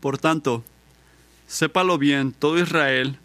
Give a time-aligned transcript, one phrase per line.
[0.00, 0.64] Por tanto,
[1.46, 3.18] sépalo bien todo Israel,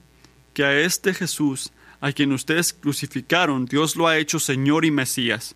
[0.54, 5.56] que a este Jesús, a quien ustedes crucificaron, Dios lo ha hecho Señor y Mesías.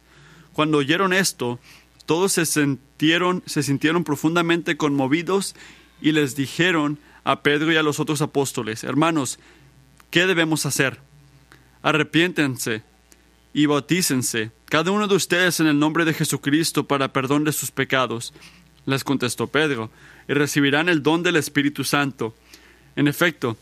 [0.53, 1.59] Cuando oyeron esto,
[2.05, 5.55] todos se sintieron, se sintieron profundamente conmovidos
[6.01, 9.39] y les dijeron a Pedro y a los otros apóstoles, hermanos,
[10.09, 10.99] ¿qué debemos hacer?
[11.81, 12.83] Arrepiéntense
[13.53, 17.71] y bautícense, cada uno de ustedes en el nombre de Jesucristo para perdón de sus
[17.71, 18.33] pecados.
[18.85, 19.91] Les contestó Pedro,
[20.29, 22.35] y recibirán el don del Espíritu Santo.
[22.95, 23.57] En efecto,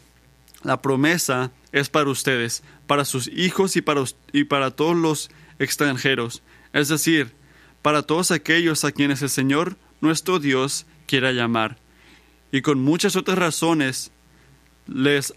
[0.64, 4.04] la promesa es para ustedes, para sus hijos y para,
[4.34, 7.32] y para todos los extranjeros, es decir,
[7.82, 11.78] para todos aquellos a quienes el Señor nuestro Dios quiera llamar.
[12.52, 14.12] Y con muchas otras razones
[14.88, 15.34] les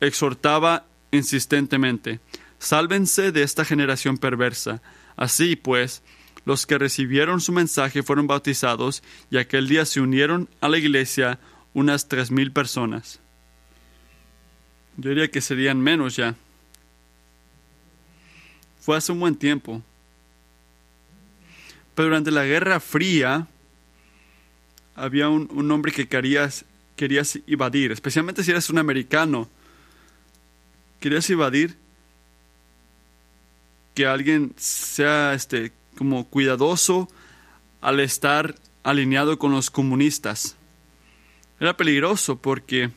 [0.00, 2.20] exhortaba insistentemente,
[2.60, 4.80] sálvense de esta generación perversa.
[5.16, 6.02] Así pues,
[6.48, 11.38] los que recibieron su mensaje fueron bautizados y aquel día se unieron a la iglesia
[11.74, 13.20] unas tres mil personas.
[14.96, 16.36] Yo diría que serían menos ya.
[18.80, 19.82] Fue hace un buen tiempo.
[21.94, 23.46] Pero durante la Guerra Fría
[24.96, 26.64] había un, hombre que querías,
[26.96, 29.50] querías evadir, especialmente si eres un americano.
[30.98, 31.76] Querías evadir
[33.94, 37.08] que alguien sea este como cuidadoso
[37.80, 38.54] al estar
[38.84, 40.54] alineado con los comunistas.
[41.58, 42.90] Era peligroso porque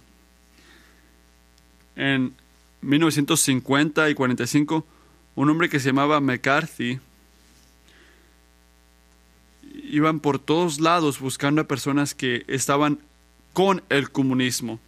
[1.95, 2.35] en
[2.81, 4.85] 1950 y 45
[5.33, 6.99] un hombre que se llamaba McCarthy
[9.89, 12.99] iban por todos lados buscando a personas que estaban
[13.53, 14.79] con el comunismo.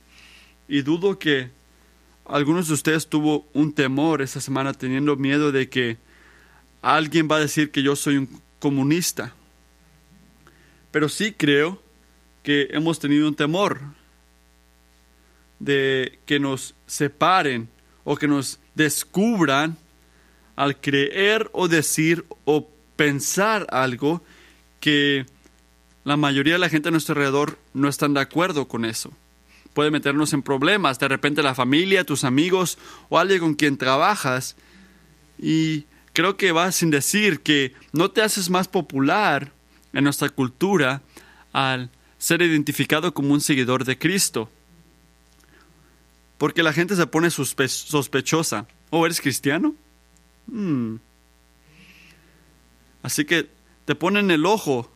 [0.68, 1.50] Y dudo que
[2.26, 5.98] algunos de ustedes tuvo un temor esa semana teniendo miedo de que
[6.84, 9.34] alguien va a decir que yo soy un comunista.
[10.92, 11.82] Pero sí creo
[12.44, 13.82] que hemos tenido un temor
[15.60, 17.70] de que nos separen
[18.04, 19.78] o que nos descubran
[20.56, 24.22] al creer o decir o pensar algo
[24.82, 25.26] que
[26.04, 29.14] la mayoría de la gente a nuestro alrededor no están de acuerdo con eso.
[29.74, 32.78] Puede meternos en problemas, de repente la familia, tus amigos
[33.10, 34.58] o alguien con quien trabajas.
[35.40, 39.52] Y creo que va sin decir que no te haces más popular
[39.92, 41.02] en nuestra cultura
[41.52, 44.50] al ser identificado como un seguidor de Cristo.
[46.38, 48.68] Porque la gente se pone sospechosa.
[48.90, 49.76] ¿O eres cristiano?
[50.48, 50.98] Hmm.
[53.02, 53.50] Así que
[53.86, 54.90] te ponen el ojo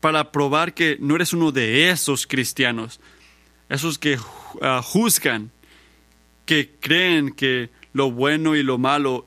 [0.00, 3.00] para probar que no eres uno de esos cristianos,
[3.68, 4.18] esos que
[4.62, 5.50] ah, juzgan,
[6.46, 9.26] que creen que lo bueno y lo malo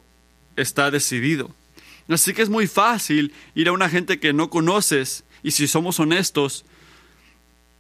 [0.58, 1.52] está decidido.
[2.10, 6.00] Así que es muy fácil ir a una gente que no conoces y si somos
[6.00, 6.66] honestos,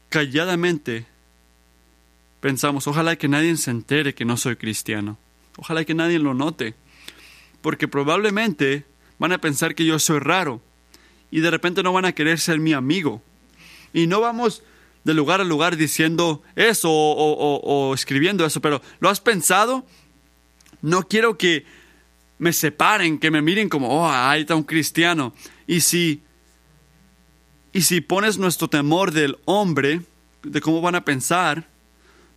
[0.10, 1.06] calladamente
[2.40, 5.18] pensamos, ojalá que nadie se entere que no soy cristiano,
[5.58, 6.76] ojalá que nadie lo note,
[7.62, 8.86] porque probablemente
[9.20, 10.62] van a pensar que yo soy raro
[11.32, 13.22] y de repente no van a querer ser mi amigo.
[13.94, 14.64] Y no vamos
[15.04, 19.86] de lugar a lugar diciendo eso o, escribiendo eso, pero ¿lo has pensado?
[20.82, 21.66] No quiero que
[22.40, 25.34] me separen, que me miren como, oh, ahí está un cristiano.
[25.66, 26.24] Y si,
[27.74, 30.02] y si pones nuestro temor del hombre,
[30.44, 31.68] de cómo van a pensar,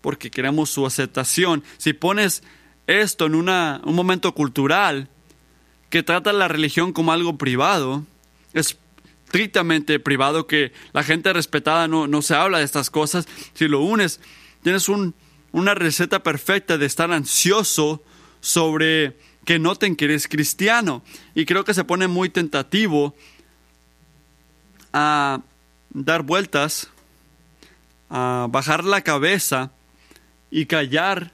[0.00, 2.42] porque queremos su aceptación, si pones
[2.86, 5.08] esto en una, un momento cultural,
[5.90, 8.04] que trata la religión como algo privado,
[8.52, 8.78] es
[9.26, 13.28] estrictamente privado, que la gente respetada no, no se habla de estas cosas.
[13.54, 14.20] Si lo unes,
[14.62, 15.14] tienes un,
[15.52, 18.02] una receta perfecta de estar ansioso
[18.40, 21.02] sobre que noten que eres cristiano.
[21.34, 23.14] Y creo que se pone muy tentativo
[24.92, 25.40] a
[25.90, 26.88] dar vueltas,
[28.08, 29.70] a bajar la cabeza
[30.50, 31.32] y callar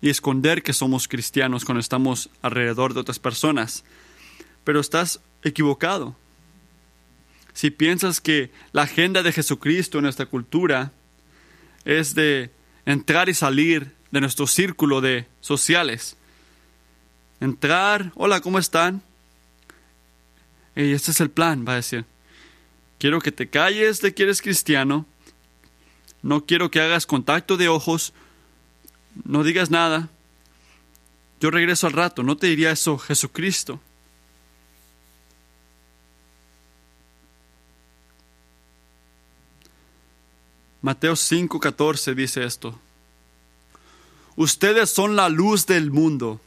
[0.00, 3.84] y esconder que somos cristianos cuando estamos alrededor de otras personas.
[4.64, 6.16] Pero estás equivocado.
[7.52, 10.92] Si piensas que la agenda de Jesucristo en nuestra cultura
[11.84, 12.50] es de
[12.86, 16.16] entrar y salir de nuestro círculo de sociales,
[17.40, 19.02] entrar, hola, ¿cómo están?
[20.76, 22.04] Y este es el plan, va a decir.
[22.98, 25.06] Quiero que te calles de que eres cristiano,
[26.22, 28.12] no quiero que hagas contacto de ojos,
[29.24, 30.08] no digas nada.
[31.40, 33.80] Yo regreso al rato, no te diría eso Jesucristo.
[40.82, 42.78] Mateo 5:14 dice esto.
[44.36, 46.40] Ustedes son la luz del mundo.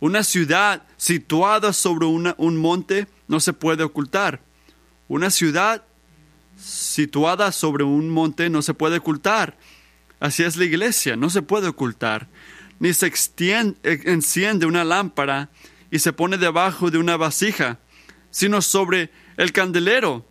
[0.00, 4.40] Una ciudad situada sobre un monte no se puede ocultar.
[5.08, 5.84] Una ciudad
[6.56, 9.56] situada sobre un monte no se puede ocultar.
[10.18, 12.28] Así es la iglesia, no se puede ocultar.
[12.78, 15.50] Ni se extiende, enciende una lámpara
[15.90, 17.78] y se pone debajo de una vasija,
[18.30, 20.29] sino sobre el candelero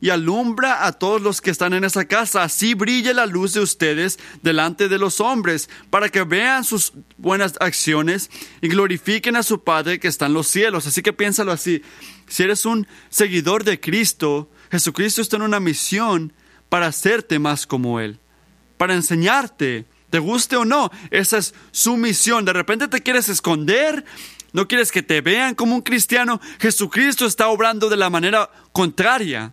[0.00, 2.42] y alumbra a todos los que están en esa casa.
[2.42, 7.54] Así brille la luz de ustedes delante de los hombres, para que vean sus buenas
[7.60, 8.30] acciones
[8.60, 10.86] y glorifiquen a su Padre que está en los cielos.
[10.86, 11.82] Así que piénsalo así.
[12.28, 16.32] Si eres un seguidor de Cristo, Jesucristo está en una misión
[16.68, 18.20] para hacerte más como Él,
[18.76, 20.90] para enseñarte, te guste o no.
[21.10, 22.44] Esa es su misión.
[22.44, 24.04] De repente te quieres esconder,
[24.52, 26.40] no quieres que te vean como un cristiano.
[26.58, 29.52] Jesucristo está obrando de la manera contraria.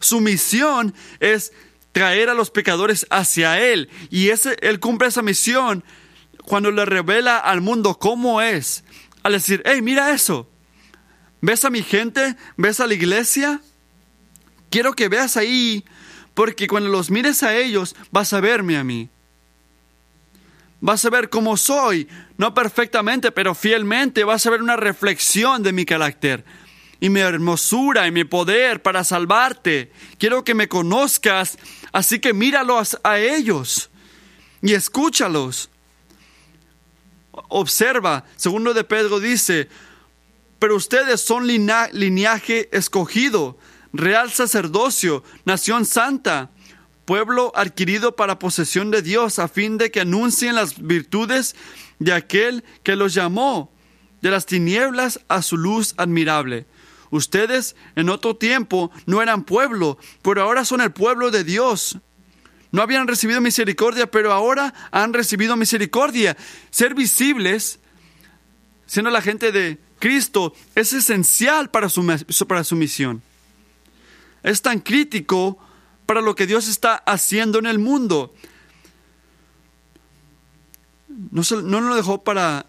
[0.00, 1.52] Su misión es
[1.92, 3.88] traer a los pecadores hacia Él.
[4.10, 5.84] Y ese, Él cumple esa misión
[6.44, 8.84] cuando le revela al mundo cómo es.
[9.22, 10.48] Al decir, hey, mira eso.
[11.40, 12.36] ¿Ves a mi gente?
[12.56, 13.60] ¿Ves a la iglesia?
[14.70, 15.84] Quiero que veas ahí,
[16.34, 19.08] porque cuando los mires a ellos, vas a verme a mí.
[20.80, 24.24] Vas a ver cómo soy, no perfectamente, pero fielmente.
[24.24, 26.44] Vas a ver una reflexión de mi carácter
[27.00, 29.92] y mi hermosura y mi poder para salvarte.
[30.18, 31.58] Quiero que me conozcas,
[31.92, 33.90] así que míralos a ellos
[34.62, 35.70] y escúchalos.
[37.48, 39.68] Observa, segundo de Pedro dice,
[40.58, 43.58] pero ustedes son linaje escogido,
[43.92, 46.50] real sacerdocio, nación santa,
[47.04, 51.54] pueblo adquirido para posesión de Dios, a fin de que anuncien las virtudes
[51.98, 53.72] de aquel que los llamó
[54.22, 56.66] de las tinieblas a su luz admirable.
[57.10, 61.98] Ustedes en otro tiempo no eran pueblo, pero ahora son el pueblo de Dios.
[62.72, 66.36] No habían recibido misericordia, pero ahora han recibido misericordia.
[66.70, 67.78] Ser visibles,
[68.86, 72.04] siendo la gente de Cristo, es esencial para su,
[72.46, 73.22] para su misión.
[74.42, 75.58] Es tan crítico
[76.06, 78.34] para lo que Dios está haciendo en el mundo.
[81.08, 82.66] No, no lo dejó para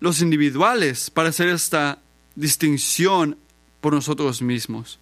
[0.00, 2.00] los individuales, para hacer esta
[2.34, 3.38] distinción
[3.82, 4.98] por nosotros mismos.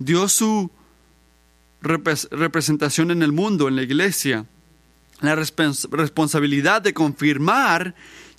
[0.00, 0.72] Dio su
[1.80, 4.46] representación en el mundo, en la iglesia,
[5.20, 7.94] la responsabilidad de confirmar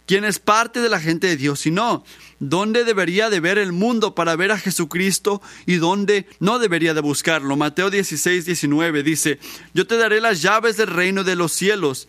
[0.06, 2.04] quién es parte de la gente de Dios y no,
[2.40, 7.02] dónde debería de ver el mundo para ver a Jesucristo y dónde no debería de
[7.02, 7.56] buscarlo.
[7.56, 9.40] Mateo 16, 19 dice,
[9.74, 12.08] yo te daré las llaves del reino de los cielos,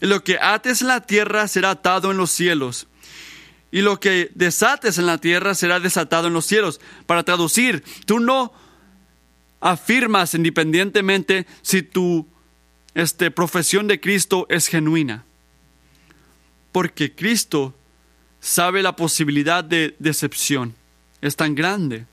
[0.00, 2.86] y lo que ates en la tierra será atado en los cielos,
[3.70, 6.80] y lo que desates en la tierra será desatado en los cielos.
[7.06, 8.52] Para traducir, tú no
[9.60, 12.26] afirmas independientemente si tu
[12.94, 15.24] este, profesión de Cristo es genuina.
[16.72, 17.74] Porque Cristo
[18.40, 20.74] sabe la posibilidad de decepción.
[21.20, 22.06] Es tan grande.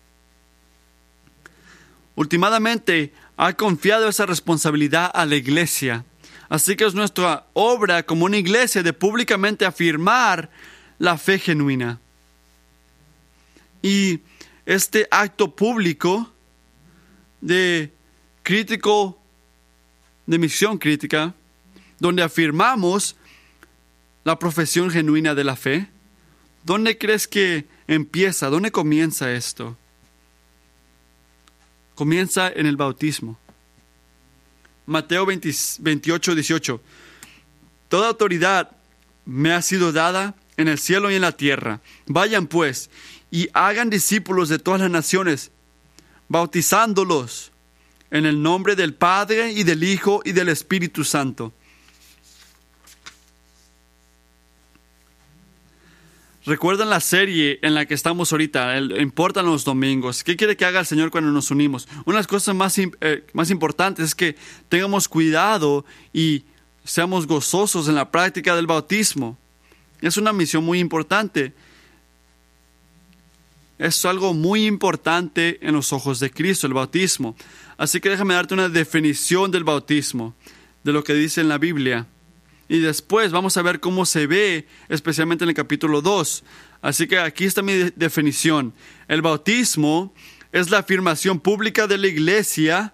[2.15, 6.05] Últimamente ha confiado esa responsabilidad a la iglesia.
[6.49, 10.49] Así que es nuestra obra como una iglesia de públicamente afirmar
[10.99, 11.99] la fe genuina.
[13.81, 14.21] Y
[14.65, 16.31] este acto público
[17.41, 17.91] de
[18.43, 19.19] crítico,
[20.25, 21.33] de misión crítica,
[21.99, 23.15] donde afirmamos
[24.23, 25.87] la profesión genuina de la fe,
[26.63, 28.49] ¿dónde crees que empieza?
[28.49, 29.77] ¿Dónde comienza esto?
[31.93, 33.37] Comienza en el bautismo.
[34.85, 36.81] Mateo 28, 18.
[37.87, 38.71] Toda autoridad
[39.25, 41.81] me ha sido dada en el cielo y en la tierra.
[42.05, 42.89] Vayan pues
[43.31, 45.51] y hagan discípulos de todas las naciones,
[46.27, 47.51] bautizándolos
[48.11, 51.53] en el nombre del Padre y del Hijo y del Espíritu Santo.
[56.45, 58.77] ¿Recuerdan la serie en la que estamos ahorita?
[58.77, 60.23] importan los domingos.
[60.23, 61.87] ¿Qué quiere que haga el Señor cuando nos unimos?
[62.05, 64.35] Una de las cosas más, eh, más importantes es que
[64.69, 66.45] tengamos cuidado y
[66.83, 69.39] seamos gozosos en la práctica del bautismo.
[70.01, 71.53] Es una misión muy importante.
[73.77, 77.35] Es algo muy importante en los ojos de Cristo, el bautismo.
[77.77, 80.33] Así que déjame darte una definición del bautismo,
[80.83, 82.07] de lo que dice en la Biblia.
[82.67, 86.43] Y después vamos a ver cómo se ve, especialmente en el capítulo 2.
[86.81, 88.73] Así que aquí está mi definición.
[89.07, 90.13] El bautismo
[90.51, 92.93] es la afirmación pública de la iglesia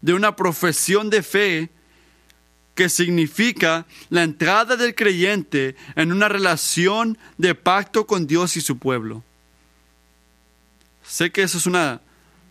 [0.00, 1.70] de una profesión de fe
[2.74, 8.78] que significa la entrada del creyente en una relación de pacto con Dios y su
[8.78, 9.22] pueblo.
[11.06, 12.00] Sé que eso es una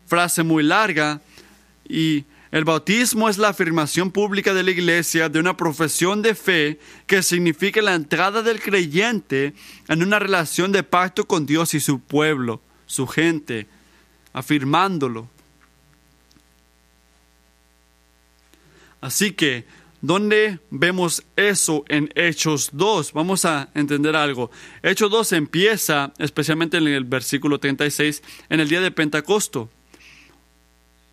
[0.05, 1.21] frase muy larga
[1.87, 6.79] y el bautismo es la afirmación pública de la iglesia de una profesión de fe
[7.07, 9.55] que significa la entrada del creyente
[9.87, 13.67] en una relación de pacto con Dios y su pueblo, su gente,
[14.33, 15.27] afirmándolo.
[19.01, 19.65] Así que,
[20.03, 23.13] ¿dónde vemos eso en Hechos 2?
[23.13, 24.51] Vamos a entender algo.
[24.83, 29.69] Hechos 2 empieza, especialmente en el versículo 36, en el día de Pentecosto,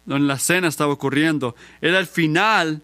[0.05, 1.55] donde la cena estaba ocurriendo.
[1.81, 2.83] Era el final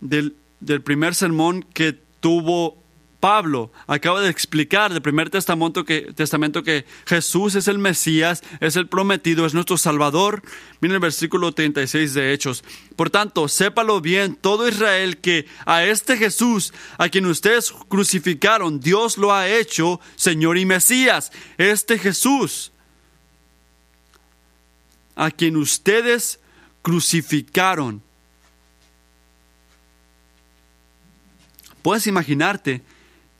[0.00, 2.83] del, del primer sermón que tuvo
[3.24, 8.76] Pablo acaba de explicar del primer testamento que, testamento que Jesús es el Mesías, es
[8.76, 10.42] el prometido, es nuestro Salvador.
[10.80, 12.62] Miren el versículo 36 de Hechos.
[12.96, 19.16] Por tanto, sépalo bien todo Israel que a este Jesús, a quien ustedes crucificaron, Dios
[19.16, 21.32] lo ha hecho Señor y Mesías.
[21.56, 22.72] Este Jesús,
[25.16, 26.40] a quien ustedes
[26.82, 28.02] crucificaron.
[31.80, 32.82] Puedes imaginarte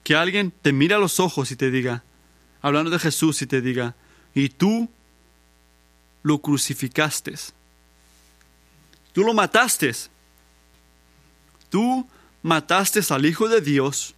[0.04, 2.04] que alguien te mire a los ojos y te diga,
[2.60, 3.96] hablando de Jesús y te diga,
[4.34, 4.88] y tú
[6.22, 7.34] lo crucificaste.
[9.12, 9.92] Tú lo mataste.
[11.70, 12.06] Tú
[12.42, 14.14] mataste al Hijo de Dios.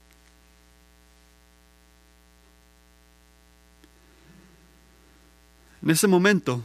[5.83, 6.65] En ese momento,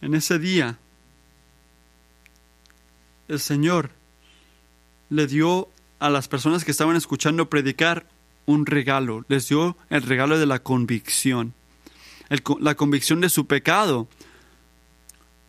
[0.00, 0.78] en ese día,
[3.26, 3.90] el Señor
[5.08, 5.68] le dio
[6.00, 8.06] a las personas que estaban escuchando predicar
[8.46, 11.54] un regalo, les dio el regalo de la convicción,
[12.58, 14.08] la convicción de su pecado.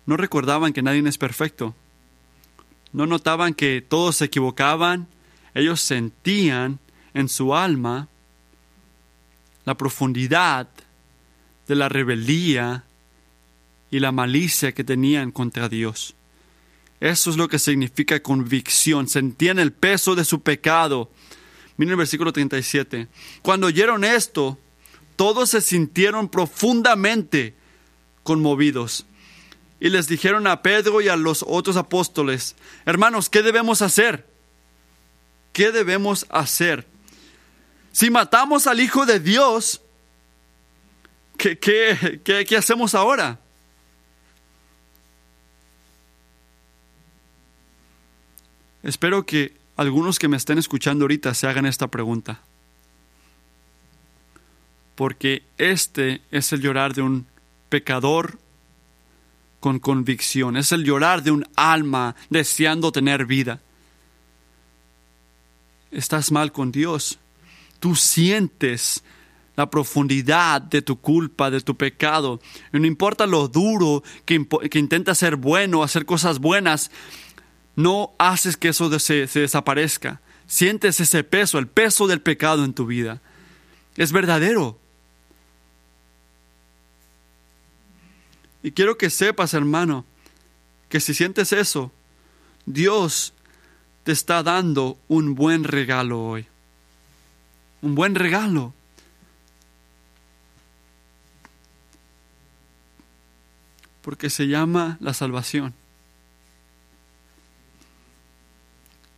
[0.06, 1.74] No recordaban que nadie es perfecto,
[2.92, 5.08] no notaban que todos se equivocaban,
[5.56, 6.80] ellos sentían
[7.14, 8.10] en su alma
[9.66, 10.68] la profundidad
[11.68, 12.84] de la rebeldía
[13.90, 16.16] y la malicia que tenían contra Dios.
[17.02, 19.10] Eso es lo que significa convicción.
[19.10, 21.12] Sentían el peso de su pecado.
[21.76, 23.08] Miren el versículo 37.
[23.42, 24.60] Cuando oyeron esto,
[25.16, 27.56] todos se sintieron profundamente
[28.22, 29.08] conmovidos.
[29.80, 32.56] Y les dijeron a Pedro y a los otros apóstoles,
[32.86, 34.28] hermanos, ¿qué debemos hacer?
[35.54, 36.88] ¿Qué debemos hacer?
[37.92, 39.82] Si matamos al Hijo de Dios,
[41.36, 43.41] ¿qué, qué, qué, qué hacemos ahora?
[48.84, 52.42] Espero que algunos que me estén escuchando ahorita se hagan esta pregunta.
[54.96, 57.28] Porque este es el llorar de un
[57.70, 58.40] pecador
[59.60, 63.62] con convicción, es el llorar de un alma deseando tener vida.
[65.92, 67.20] Estás mal con Dios.
[67.80, 69.04] Tú sientes
[69.56, 72.40] la profundidad de tu culpa, de tu pecado.
[72.74, 76.90] Y no importa lo duro que, que intenta ser bueno, hacer cosas buenas,
[77.82, 80.22] no haces que eso se, desaparezca.
[80.48, 83.22] Sientes ese peso, el peso del pecado en tu vida.
[83.96, 84.78] Es verdadero.
[88.64, 90.06] Y quiero que sepas, hermano,
[90.90, 91.92] que si sientes eso,
[92.66, 93.34] Dios
[94.04, 96.46] te está dando un buen regalo hoy.
[97.82, 98.74] Un buen regalo.
[104.02, 105.74] Porque se llama la salvación.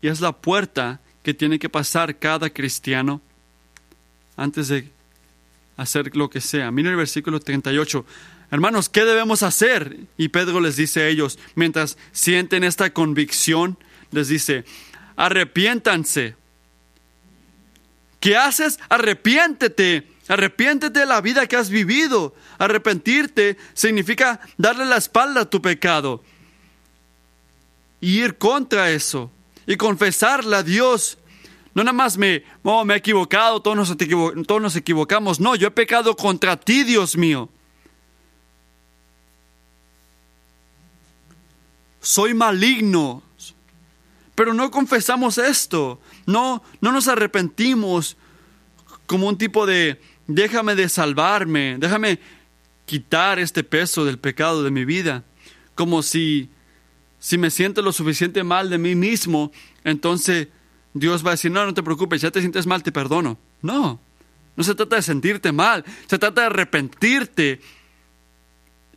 [0.04, 3.22] Y es la puerta que tiene que pasar cada cristiano
[4.36, 4.92] antes de
[5.78, 6.72] hacer lo que sea.
[6.72, 8.06] Miren el versículo 38.
[8.52, 9.98] Hermanos, ¿qué debemos hacer?
[10.18, 13.78] Y Pedro les dice a ellos, mientras sienten esta convicción,
[14.12, 14.66] les dice,
[15.16, 16.36] arrepiéntanse.
[18.20, 18.80] ¿Qué haces?
[18.90, 20.06] Arrepiéntete.
[20.28, 22.36] Arrepiéntete de la vida que has vivido.
[22.58, 26.22] Arrepentirte significa darle la espalda a tu pecado
[28.02, 29.32] y ir contra eso
[29.66, 31.18] y confesarle a Dios.
[31.74, 33.98] No nada más me, oh, me he equivocado, todos nos,
[34.46, 35.40] todos nos equivocamos.
[35.40, 37.50] No, yo he pecado contra ti, Dios mío.
[42.00, 43.24] Soy maligno.
[44.36, 46.00] Pero no confesamos esto.
[46.26, 48.18] No, no nos arrepentimos
[49.06, 52.20] como un tipo de déjame de salvarme, déjame
[52.86, 55.24] quitar este peso del pecado de mi vida.
[55.76, 56.50] Como si
[57.24, 59.54] si me siento lo suficiente mal de mí mismo,
[59.86, 60.50] entonces
[60.94, 63.38] Dios va a decir, no, no te preocupes, ya te sientes mal, te perdono.
[63.62, 64.02] No,
[64.58, 67.62] no se trata de sentirte mal, se trata de arrepentirte,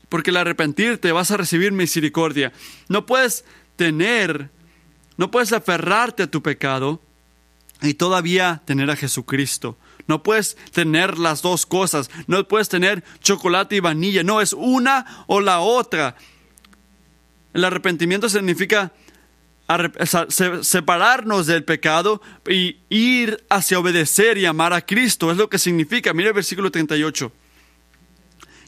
[0.08, 2.52] porque al arrepentirte vas a recibir misericordia.
[2.88, 3.44] No puedes
[3.76, 4.50] tener,
[5.16, 7.00] no puedes aferrarte a tu pecado
[7.80, 9.78] y todavía tener a Jesucristo.
[10.08, 15.24] No puedes tener las dos cosas, no puedes tener chocolate y vanilla, no, es una
[15.28, 16.16] o la otra.
[17.56, 18.92] El arrepentimiento significa
[20.60, 25.30] separarnos del pecado y ir hacia obedecer y amar a Cristo.
[25.30, 26.12] Es lo que significa.
[26.12, 27.32] Mira el versículo 38.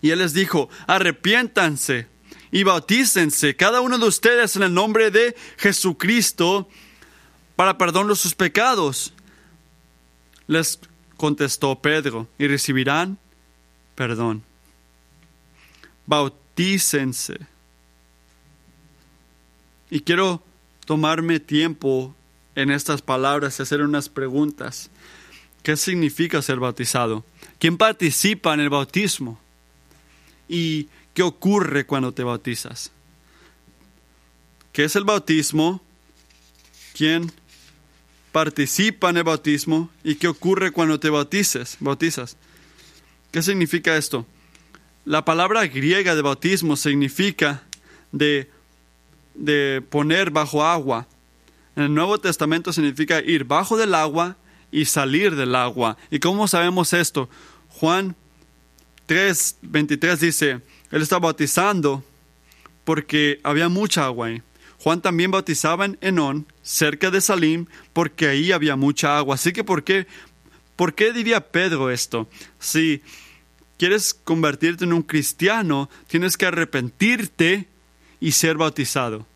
[0.01, 2.07] Y Él les dijo, arrepiéntanse
[2.51, 6.67] y bautícense cada uno de ustedes en el nombre de Jesucristo
[7.57, 9.13] para perdón de sus pecados.
[10.47, 10.81] Les
[11.19, 13.19] contestó Pedro, y recibirán
[13.95, 14.43] perdón.
[16.07, 17.58] Bautícense.
[19.91, 20.43] Y quiero
[20.85, 22.15] tomarme tiempo
[22.55, 24.91] en estas palabras y hacer unas preguntas.
[25.63, 27.25] ¿Qué significa ser bautizado?
[27.59, 29.39] ¿Quién participa en el bautismo?
[30.49, 32.91] ¿Y qué ocurre cuando te bautizas?
[34.73, 35.83] ¿Qué es el bautismo?
[36.95, 37.33] ¿Quién
[38.33, 39.91] participa en el bautismo?
[40.05, 42.37] ¿Y qué ocurre cuando te bautices, bautizas?
[43.31, 44.27] ¿Qué significa esto?
[45.05, 47.63] La palabra griega de bautismo significa
[48.13, 48.51] de,
[49.39, 51.07] de poner bajo agua.
[51.77, 54.37] En el Nuevo Testamento significa ir bajo del agua
[54.71, 55.97] y salir del agua.
[56.11, 57.31] ¿Y cómo sabemos esto?
[57.69, 58.17] Juan
[59.07, 62.05] 3, 23 dice, Él está bautizando
[62.85, 64.43] porque había mucha agua ahí.
[64.79, 69.35] Juan también bautizaba en Enón, cerca de Salim, porque ahí había mucha agua.
[69.35, 70.07] Así que, ¿por qué,
[70.77, 72.29] ¿por qué diría Pedro esto?
[72.59, 73.03] Si
[73.77, 77.69] quieres convertirte en un cristiano, tienes que arrepentirte
[78.21, 79.27] y ser bautizado.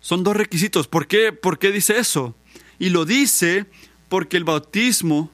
[0.00, 0.88] Son dos requisitos.
[0.88, 2.34] ¿Por qué, ¿Por qué dice eso?
[2.78, 3.66] Y lo dice
[4.08, 5.30] porque el bautismo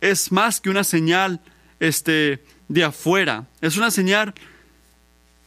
[0.00, 1.40] es más que una señal
[1.80, 3.46] este, de afuera.
[3.60, 4.34] Es una señal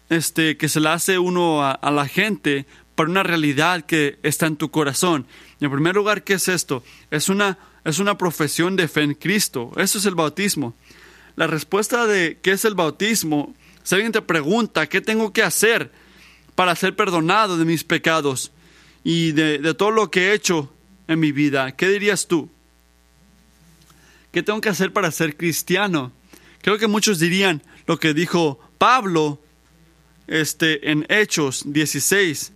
[0.10, 2.66] este, que se la hace uno a, la gente
[2.96, 5.26] para una realidad que está en tu corazón.
[5.60, 6.84] En primer lugar, ¿qué es esto?
[7.12, 9.72] Es una, es una profesión de fe en Cristo.
[9.78, 10.76] Eso es el bautismo.
[11.36, 15.92] La respuesta de qué es el bautismo, si alguien te pregunta qué tengo que hacer
[16.56, 18.52] para ser perdonado de mis pecados
[19.04, 20.72] y de, todo lo que he hecho
[21.08, 22.50] en mi vida, ¿qué dirías tú?
[24.32, 26.12] ¿Qué tengo que hacer para ser cristiano?
[26.62, 29.42] Creo que muchos dirían lo que dijo Pablo
[30.28, 32.54] este, en Hechos 16.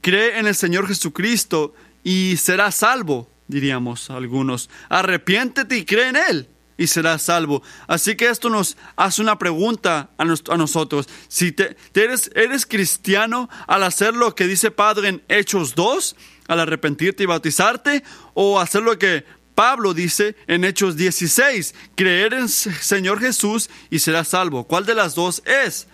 [0.00, 4.70] Cree en el Señor Jesucristo y serás salvo, diríamos algunos.
[4.88, 7.62] Arrepiéntete y cree en Él y serás salvo.
[7.86, 11.08] Así que esto nos hace una pregunta a, nos, a nosotros.
[11.28, 16.16] Si te, eres, eres cristiano al hacer lo que dice Padre en Hechos 2,
[16.48, 18.02] al arrepentirte y bautizarte,
[18.34, 24.28] o hacer lo que Pablo dice en Hechos 16, creer en Señor Jesús y serás
[24.28, 24.64] salvo.
[24.64, 25.88] ¿Cuál de las dos es?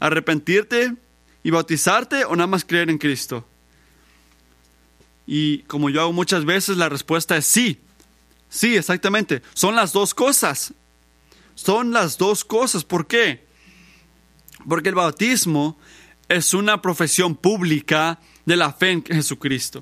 [0.00, 0.94] ¿Arrepentirte
[1.42, 3.46] y bautizarte o nada más creer en Cristo?
[5.26, 7.78] Y como yo hago muchas veces, la respuesta es sí.
[8.50, 9.42] Sí, exactamente.
[9.54, 10.74] Son las dos cosas.
[11.54, 12.84] Son las dos cosas.
[12.84, 13.46] ¿Por qué?
[14.68, 15.78] Porque el bautismo
[16.28, 19.80] es una profesión pública de la fe en Jesucristo.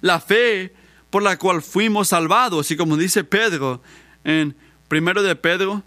[0.00, 0.74] La fe
[1.10, 2.70] por la cual fuimos salvados.
[2.70, 3.80] Y como dice Pedro
[4.24, 4.56] en
[4.88, 5.82] primero de Pedro,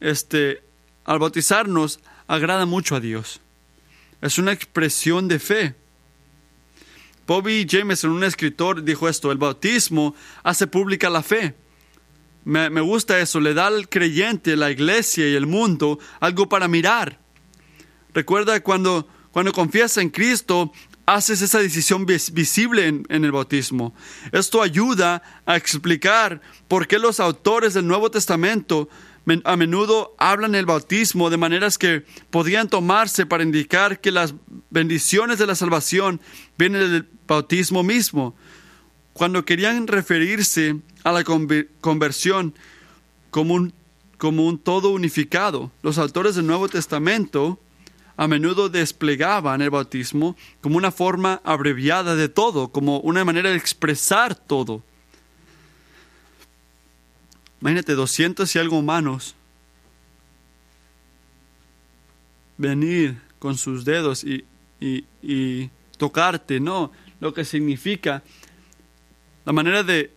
[0.00, 0.62] este,
[1.04, 3.40] al bautizarnos agrada mucho a Dios.
[4.20, 5.74] Es una expresión de fe.
[7.26, 11.54] Bobby Jameson, un escritor, dijo esto, el bautismo hace pública la fe.
[12.44, 16.68] Me, me gusta eso, le da al creyente, la iglesia y el mundo algo para
[16.68, 17.18] mirar.
[18.14, 20.72] Recuerda cuando, cuando confiesa en Cristo,
[21.04, 23.94] haces esa decisión visible en, en, el bautismo.
[24.32, 28.88] Esto ayuda a explicar por qué los autores del Nuevo Testamento
[29.44, 34.34] a menudo hablan del bautismo de maneras que podrían tomarse para indicar que las
[34.70, 36.20] bendiciones de la salvación
[36.56, 38.34] vienen del bautismo mismo.
[39.12, 42.54] Cuando querían referirse a la conversión
[43.30, 43.72] como un,
[44.18, 47.58] como un todo unificado, los autores del Nuevo Testamento
[48.16, 53.56] a menudo desplegaban el bautismo como una forma abreviada de todo, como una manera de
[53.56, 54.82] expresar todo.
[57.60, 59.34] Imagínate, 200 y algo humanos
[62.58, 64.44] venir con sus dedos y,
[64.80, 68.22] y, y tocarte, no, lo que significa
[69.44, 70.10] la manera de,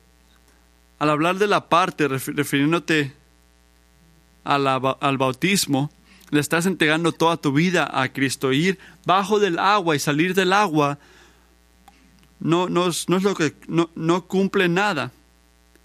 [0.97, 3.13] al hablar de la parte, refiriéndote
[4.43, 5.91] al bautismo,
[6.31, 8.51] le estás entregando toda tu vida a Cristo.
[8.51, 10.99] Ir bajo del agua y salir del agua
[12.39, 15.11] no, no, es, no es lo que no, no cumple nada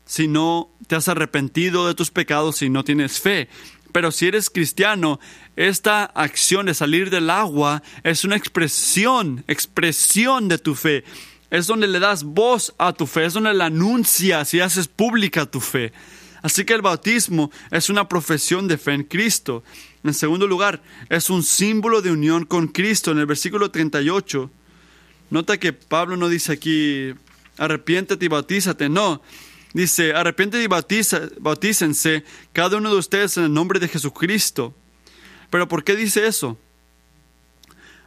[0.07, 3.49] si no te has arrepentido de tus pecados y no tienes fe.
[3.95, 5.21] Pero si eres cristiano,
[5.55, 11.05] esta acción de salir del agua es una expresión, expresión de tu fe.
[11.49, 15.47] Es donde le das voz a tu fe, es donde la anuncias y haces pública
[15.47, 15.93] tu fe.
[16.43, 19.63] Así que el bautismo es una profesión de fe en Cristo.
[20.03, 23.13] En segundo lugar, es un símbolo de unión con Cristo.
[23.13, 24.51] En el versículo 38,
[25.31, 27.15] nota que Pablo no dice aquí,
[27.59, 28.89] arrepiéntete y bautízate.
[28.89, 29.23] No,
[29.75, 34.73] Dice, arrepiente y bautiza, bautícense cada uno de ustedes en el nombre de Jesucristo.
[35.51, 36.57] Pero ¿por qué dice eso?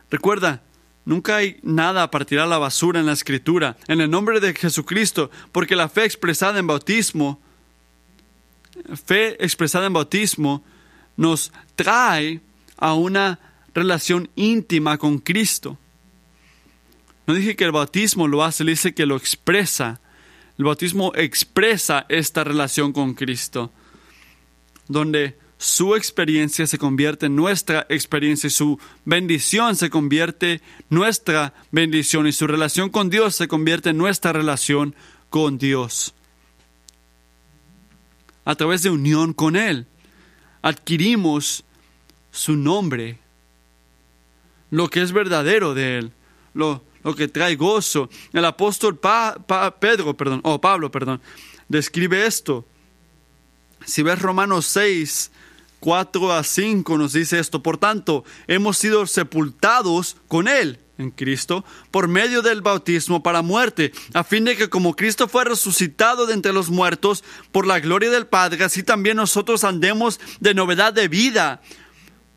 [0.09, 0.63] Recuerda,
[1.03, 5.75] nunca hay nada a la basura en la escritura, en el nombre de Jesucristo, porque
[5.75, 7.41] la fe expresada en bautismo,
[9.05, 10.63] fe expresada en bautismo,
[11.17, 12.39] nos trae
[12.77, 13.39] a una
[13.73, 15.77] relación íntima con Cristo.
[17.25, 19.99] No dije que el bautismo lo hace, dice que lo expresa.
[20.57, 23.71] El bautismo expresa esta relación con Cristo,
[24.87, 31.53] donde su experiencia se convierte en nuestra experiencia y su bendición se convierte en nuestra
[31.71, 34.95] bendición y su relación con Dios se convierte en nuestra relación
[35.29, 36.13] con Dios.
[38.45, 39.87] A través de unión con Él,
[40.61, 41.65] adquirimos
[42.31, 43.19] su nombre,
[44.69, 46.11] lo que es verdadero de Él,
[46.53, 46.83] lo,
[47.15, 48.09] que trae gozo.
[48.33, 48.99] El apóstol
[49.79, 51.21] Pedro, perdón, o Pablo, perdón,
[51.67, 52.65] describe esto.
[53.85, 55.31] Si ves Romanos 6,
[55.79, 61.63] 4 a 5 nos dice esto, por tanto, hemos sido sepultados con Él en Cristo
[61.91, 66.33] por medio del bautismo para muerte, a fin de que como Cristo fue resucitado de
[66.33, 71.07] entre los muertos por la gloria del Padre, así también nosotros andemos de novedad de
[71.07, 71.61] vida.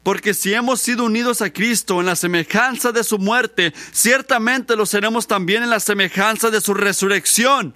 [0.03, 4.87] Porque si hemos sido unidos a Cristo en la semejanza de su muerte, ciertamente lo
[4.87, 7.75] seremos también en la semejanza de su resurrección.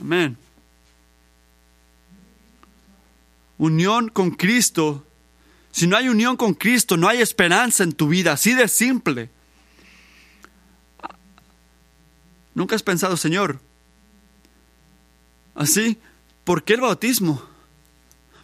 [0.00, 0.36] Amén.
[3.58, 5.06] Unión con Cristo.
[5.70, 9.30] Si no hay unión con Cristo, no hay esperanza en tu vida, así de simple.
[12.54, 13.60] Nunca has pensado, Señor,
[15.54, 15.98] así,
[16.42, 17.49] ¿por qué el bautismo?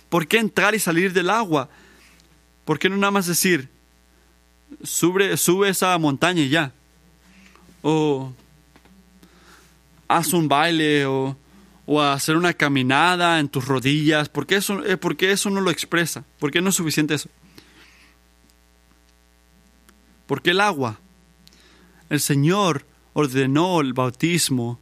[0.09, 1.69] ¿Por qué entrar y salir del agua?
[2.65, 3.69] ¿Por qué no nada más decir,
[4.83, 6.73] sube, sube esa montaña y ya?
[7.83, 8.33] O
[10.09, 11.37] haz un baile o,
[11.87, 14.29] o hacer una caminada en tus rodillas.
[14.29, 16.25] ¿Por qué, eso, eh, ¿Por qué eso no lo expresa?
[16.39, 17.29] ¿Por qué no es suficiente eso?
[20.27, 20.99] ¿Por qué el agua?
[22.11, 24.81] El Señor ordenó el bautismo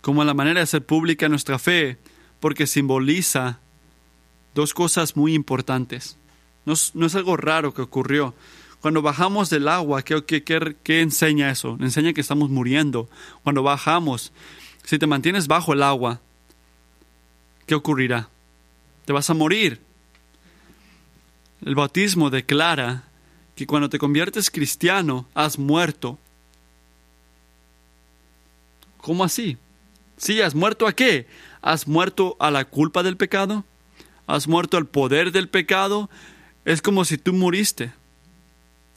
[0.00, 1.98] como la manera de hacer pública nuestra fe,
[2.38, 3.60] porque simboliza
[4.54, 6.16] dos cosas muy importantes.
[6.64, 8.34] No es, algo raro que ocurrió.
[8.80, 11.76] Cuando bajamos del agua, ¿qué, qué, enseña eso?
[11.80, 13.08] Enseña que estamos muriendo.
[13.42, 14.32] Cuando bajamos,
[14.84, 16.20] si te mantienes bajo el agua,
[17.66, 18.28] ¿qué ocurrirá?
[19.04, 19.80] Te vas a morir.
[21.64, 23.04] El bautismo declara
[23.54, 26.18] que cuando te conviertes cristiano, has muerto.
[28.98, 29.58] ¿Cómo así?
[30.16, 31.26] Sí, has muerto a qué?
[31.60, 33.64] ¿Has muerto a la culpa del pecado?
[34.26, 36.10] Has muerto al poder del pecado,
[36.64, 37.92] es como si tú muriste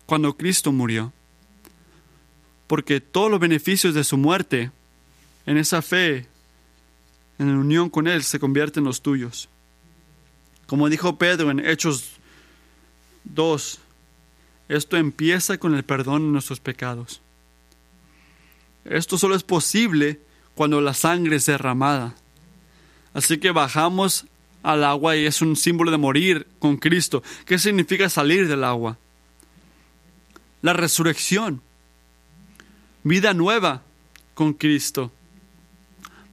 [0.06, 1.14] cuando Cristo murió.
[2.68, 4.72] Porque todos los beneficios de su muerte,
[5.46, 6.28] en esa fe,
[7.40, 9.50] en la unión con Él, se convierten en los tuyos.
[10.66, 12.12] Como dijo Pedro en Hechos
[13.24, 13.80] 2,
[14.70, 17.22] esto empieza con el perdón de nuestros pecados.
[18.84, 20.20] Esto solo es posible
[20.56, 22.16] cuando la sangre es derramada.
[23.14, 24.26] Así que bajamos
[24.68, 27.24] al agua y es un símbolo de morir con Cristo.
[27.46, 28.98] ¿Qué significa salir del agua?
[30.62, 31.62] La resurrección.
[33.02, 33.84] Vida nueva
[34.34, 35.10] con Cristo.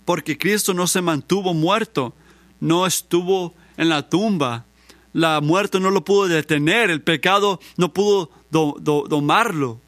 [0.04, 2.12] Porque Cristo no se mantuvo muerto,
[2.58, 4.66] no estuvo en la tumba.
[5.12, 9.80] La muerte no lo pudo detener, el pecado no pudo domarlo.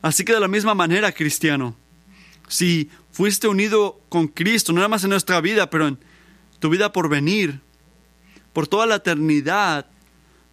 [0.00, 1.76] Así que de la misma manera, cristiano,
[2.48, 5.98] si fuiste unido con Cristo, no nada más en nuestra vida, pero en,
[6.60, 7.60] tu vida por venir,
[8.52, 9.86] por toda la eternidad.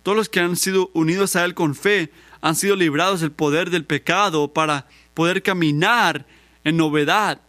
[0.01, 3.69] Todos los que han sido unidos a Él con fe han sido librados del poder
[3.69, 6.25] del pecado para poder caminar
[6.63, 7.41] en novedad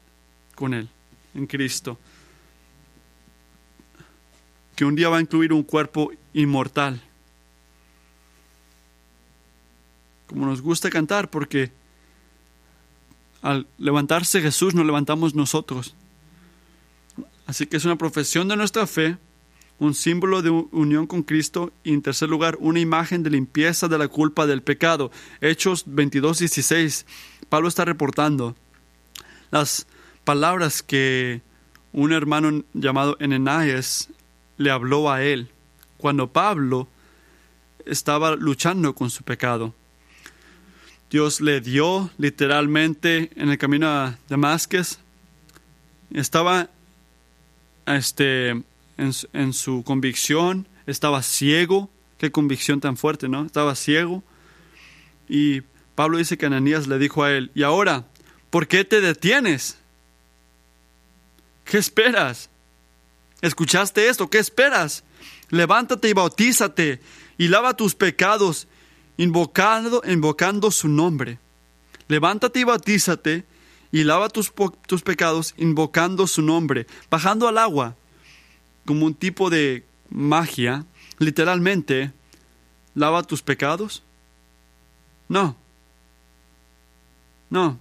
[0.54, 0.88] con Él,
[1.34, 1.98] en Cristo.
[4.74, 7.00] Que un día va a incluir un cuerpo inmortal.
[10.26, 11.72] Como nos gusta cantar, porque
[13.40, 15.94] al levantarse Jesús nos levantamos nosotros.
[17.48, 19.16] Así que es una profesión de nuestra fe,
[19.78, 23.96] un símbolo de unión con Cristo y en tercer lugar una imagen de limpieza de
[23.96, 25.11] la culpa del pecado.
[25.40, 27.06] Hechos 22, 16.
[27.48, 28.54] Pablo está reportando
[29.50, 29.87] las
[30.24, 31.40] palabras que
[31.94, 34.11] un hermano llamado Enenaes
[34.58, 35.48] le habló a él
[35.96, 36.87] cuando Pablo
[37.87, 39.72] estaba luchando con su pecado.
[41.08, 44.98] Dios le dio literalmente en el camino a Damascus.
[46.12, 46.68] Estaba
[47.96, 48.62] este,
[48.96, 51.90] en, su convicción, estaba ciego.
[52.18, 53.44] Qué convicción tan fuerte, ¿no?
[53.44, 54.22] Estaba ciego.
[55.29, 55.62] Y
[55.94, 58.05] Pablo dice que Ananías le dijo a él, y ahora,
[58.51, 59.79] ¿por qué te detienes?
[61.64, 62.51] ¿Qué esperas?
[63.40, 64.29] ¿Escuchaste esto?
[64.29, 65.05] ¿Qué esperas?
[65.51, 67.01] Levántate y bautízate
[67.37, 68.66] y lava tus pecados
[69.16, 71.38] invocando, invocando su nombre.
[72.09, 73.44] Levántate y bautízate
[73.90, 74.53] y lava tus,
[74.87, 77.96] tus pecados invocando su nombre, bajando al agua
[78.85, 80.85] como un tipo de magia,
[81.18, 82.12] literalmente,
[82.94, 84.03] lava tus pecados.
[85.29, 85.57] No.
[87.51, 87.79] No.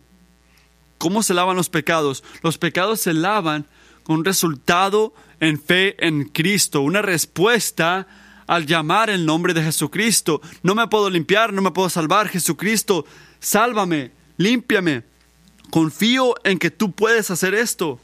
[0.98, 2.24] ¿Cómo se lavan los pecados?
[2.42, 3.66] Los pecados se lavan
[4.04, 8.08] con resultado en fe en Cristo, una respuesta
[8.48, 10.42] al llamar el nombre de Jesucristo.
[10.64, 12.30] No me puedo limpiar, no me puedo salvar.
[12.30, 13.06] Jesucristo,
[13.40, 15.04] sálvame, límpiame.
[15.70, 18.00] Confío en que tú puedes hacer esto.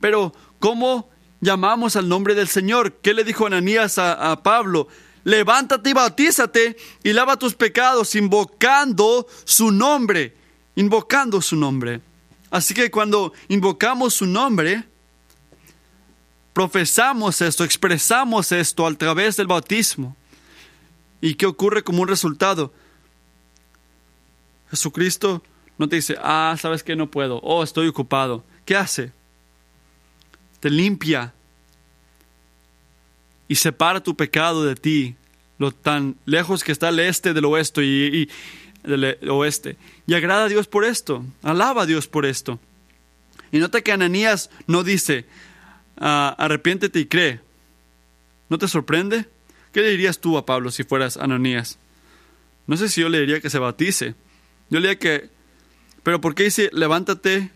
[0.00, 1.08] Pero, ¿cómo
[1.40, 2.92] llamamos al nombre del Señor?
[2.94, 4.88] ¿Qué le dijo Ananías a, a Pablo?
[5.24, 10.36] Levántate y bautízate y lava tus pecados invocando su nombre,
[10.76, 12.02] invocando su nombre.
[12.50, 14.84] Así que cuando invocamos su nombre,
[16.52, 20.16] profesamos esto, expresamos esto a través del bautismo.
[21.20, 22.72] ¿Y qué ocurre como un resultado?
[24.70, 25.42] Jesucristo
[25.78, 28.44] no te dice, ah, sabes que no puedo, oh, estoy ocupado.
[28.64, 29.12] ¿Qué hace?
[30.60, 31.34] Te limpia
[33.48, 35.16] y separa tu pecado de ti,
[35.58, 38.28] lo tan lejos que está el este del oeste y,
[38.82, 39.76] del oeste.
[40.06, 42.58] Y agrada a Dios por esto, alaba a Dios por esto.
[43.52, 45.26] Y nota que Ananías no dice,
[45.98, 47.40] ah, arrepiéntete y cree.
[48.48, 49.26] ¿No te sorprende?
[49.72, 51.78] ¿Qué le dirías tú a Pablo si fueras Ananías?
[52.66, 54.14] No sé si yo le diría que se bautice.
[54.70, 55.33] Yo le diría que
[56.04, 57.50] pero ¿por qué dice levántate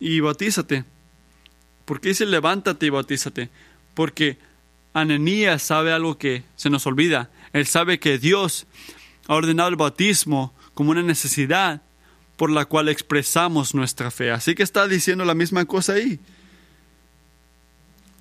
[0.00, 0.84] y bautízate?
[1.86, 3.48] ¿Por qué dice levántate y bautízate?
[3.94, 4.36] Porque
[4.92, 7.30] Ananías sabe algo que se nos olvida.
[7.52, 8.66] Él sabe que Dios
[9.28, 11.80] ha ordenado el bautismo como una necesidad
[12.36, 14.32] por la cual expresamos nuestra fe.
[14.32, 16.18] Así que está diciendo la misma cosa ahí.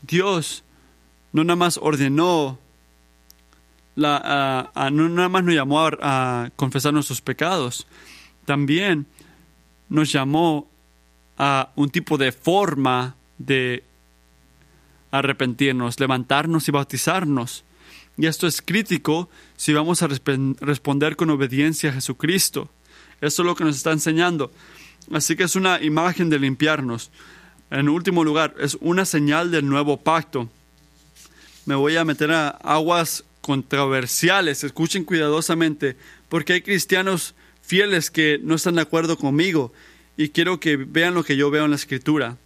[0.04, 0.64] Dios
[1.34, 2.60] no nada más ordenó,
[3.96, 7.88] la, no nada más nos llamó a, a confesar nuestros pecados,
[8.46, 9.08] también
[9.90, 10.70] nos llamó
[11.38, 13.84] a un tipo de forma de
[15.12, 17.64] arrepentirnos, levantarnos y bautizarnos.
[18.18, 22.70] Y esto es crítico si vamos a responder con obediencia a Jesucristo.
[23.22, 24.52] Eso es lo que nos está enseñando.
[25.12, 27.12] Así que es una imagen de limpiarnos.
[27.70, 30.50] En último lugar, es una señal del nuevo pacto.
[31.66, 34.64] Me voy a meter a aguas controversiales.
[34.64, 35.96] Escuchen cuidadosamente,
[36.30, 37.36] porque hay cristianos
[37.68, 39.74] fieles que no están de acuerdo conmigo
[40.16, 42.38] y quiero que vean lo que yo veo en la escritura.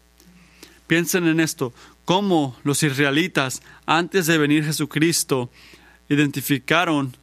[0.87, 1.73] Piensen en esto,
[2.05, 5.51] cómo los israelitas, antes de venir Jesucristo,
[6.09, 7.15] identificaron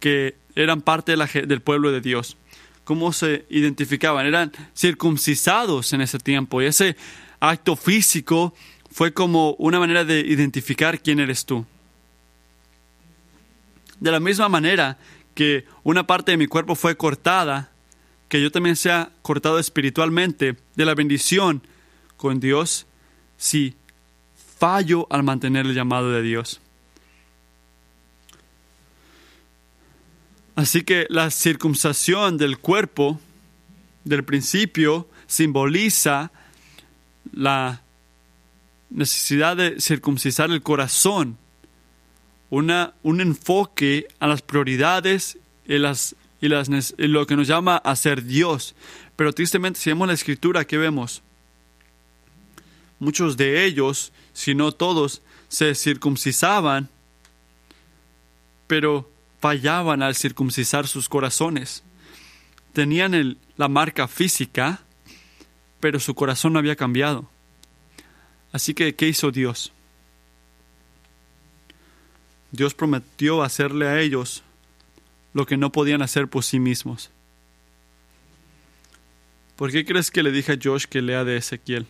[0.00, 2.38] que eran parte del pueblo de Dios.
[2.84, 4.26] ¿Cómo se identificaban?
[4.26, 6.96] Eran circuncisados en ese tiempo y ese
[7.40, 8.54] acto físico
[8.90, 11.66] fue como una manera de identificar quién eres tú.
[14.00, 14.98] De la misma manera
[15.34, 17.70] que una parte de mi cuerpo fue cortada,
[18.28, 21.62] que yo también sea cortado espiritualmente de la bendición
[22.16, 22.86] con Dios
[23.36, 23.74] si
[24.58, 26.60] fallo al mantener el llamado de Dios.
[30.56, 33.20] Así que la circuncisión del cuerpo
[34.04, 36.30] del principio simboliza
[37.32, 37.82] la
[38.90, 41.36] necesidad de circuncisar el corazón
[42.54, 48.22] un enfoque a las prioridades y, las, y, las, lo que nos llama a ser
[48.24, 48.74] Dios.
[49.16, 51.22] Pero tristemente, si vemos la escritura, ¿qué vemos?
[53.00, 56.88] Muchos de ellos, si no todos, se circuncisaban,
[58.66, 61.82] pero fallaban al circuncisar sus corazones.
[62.72, 64.80] Tenían la marca física,
[65.80, 67.28] pero su corazón no había cambiado.
[68.52, 69.72] Así que, ¿qué hizo Dios?
[72.54, 74.44] Dios prometió hacerle a ellos
[75.32, 77.10] lo que no podían hacer por sí mismos.
[79.56, 81.86] ¿Por qué crees que le dije a Josh que lea de Ezequiel?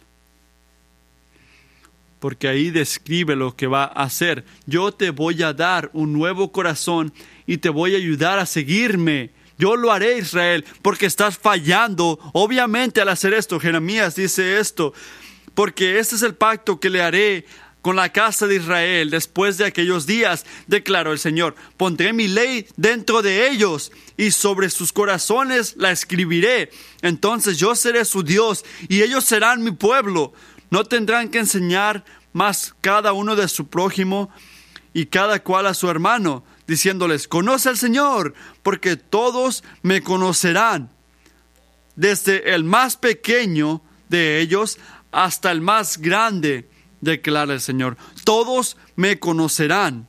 [2.19, 4.47] Porque ahí describe lo que va a hacer.
[4.65, 7.13] Yo te voy a dar un nuevo corazón
[7.47, 9.33] y te voy a ayudar a seguirme.
[9.59, 12.19] Yo lo haré, Israel, porque estás fallando.
[12.33, 14.95] Obviamente al hacer esto, Jeremías dice esto,
[15.55, 17.45] porque este es el pacto que le haré
[17.85, 21.55] con la casa de Israel después de aquellos días, declaró el Señor.
[21.77, 26.71] Pondré mi ley dentro de ellos y sobre sus corazones la escribiré.
[27.03, 30.33] Entonces yo seré su Dios y ellos serán mi pueblo.
[30.71, 34.31] No tendrán que enseñar más cada uno de su prójimo
[34.95, 40.91] y cada cual a su hermano, diciéndoles, conoce al Señor, porque todos me conocerán,
[41.97, 44.79] desde el más pequeño de ellos
[45.13, 46.71] hasta el más grande,
[47.05, 47.97] declara el Señor.
[48.25, 50.09] Todos me conocerán.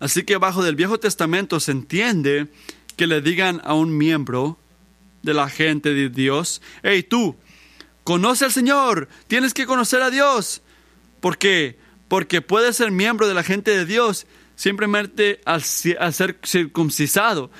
[0.00, 2.48] Así que bajo del Viejo Testamento se entiende
[2.96, 4.58] que le digan a un miembro
[5.22, 7.36] de la gente de Dios, hey tú,
[8.04, 10.62] conoce al Señor, tienes que conocer a Dios.
[11.20, 11.78] ¿Por qué?
[12.06, 15.62] Porque puedes ser miembro de la gente de Dios simplemente al,
[15.98, 17.50] al ser circuncisado,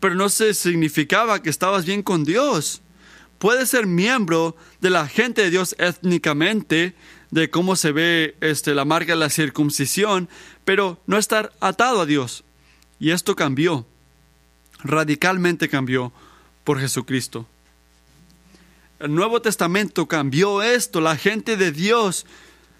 [0.00, 2.82] pero no se significaba que estabas bien con Dios.
[3.38, 6.94] Puedes ser miembro de la gente de Dios étnicamente,
[7.30, 10.28] de cómo se ve este, la marca de la circuncisión,
[10.64, 12.44] pero no estar atado a Dios.
[12.98, 13.86] Y esto cambió,
[14.82, 16.12] radicalmente cambió
[16.64, 17.46] por Jesucristo.
[18.98, 22.24] El Nuevo Testamento cambió esto, la gente de Dios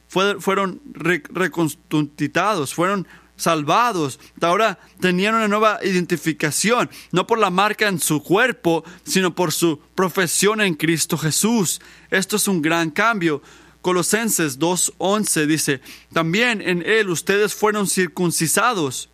[0.09, 4.19] fueron reconstituidos, fueron salvados.
[4.41, 9.79] Ahora tenían una nueva identificación, no por la marca en su cuerpo, sino por su
[9.95, 11.81] profesión en Cristo Jesús.
[12.11, 13.43] Esto es un gran cambio.
[13.83, 15.81] Colosenses 2.11 dice,
[16.13, 19.11] también en Él ustedes fueron circuncisados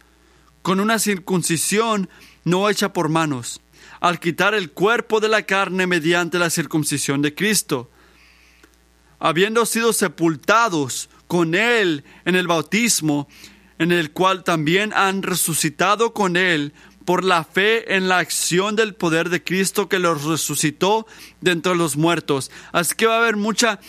[0.63, 2.09] con una circuncisión
[2.45, 3.61] no hecha por manos,
[4.01, 7.91] al quitar el cuerpo de la carne mediante la circuncisión de Cristo,
[9.19, 13.29] habiendo sido sepultados con Él en el bautismo,
[13.83, 16.73] en el cual también han resucitado con Él
[17.05, 21.07] por la fe en la acción del poder de Cristo que los resucitó
[21.41, 22.51] de entre los muertos.
[22.71, 23.81] Así que va a haber mucha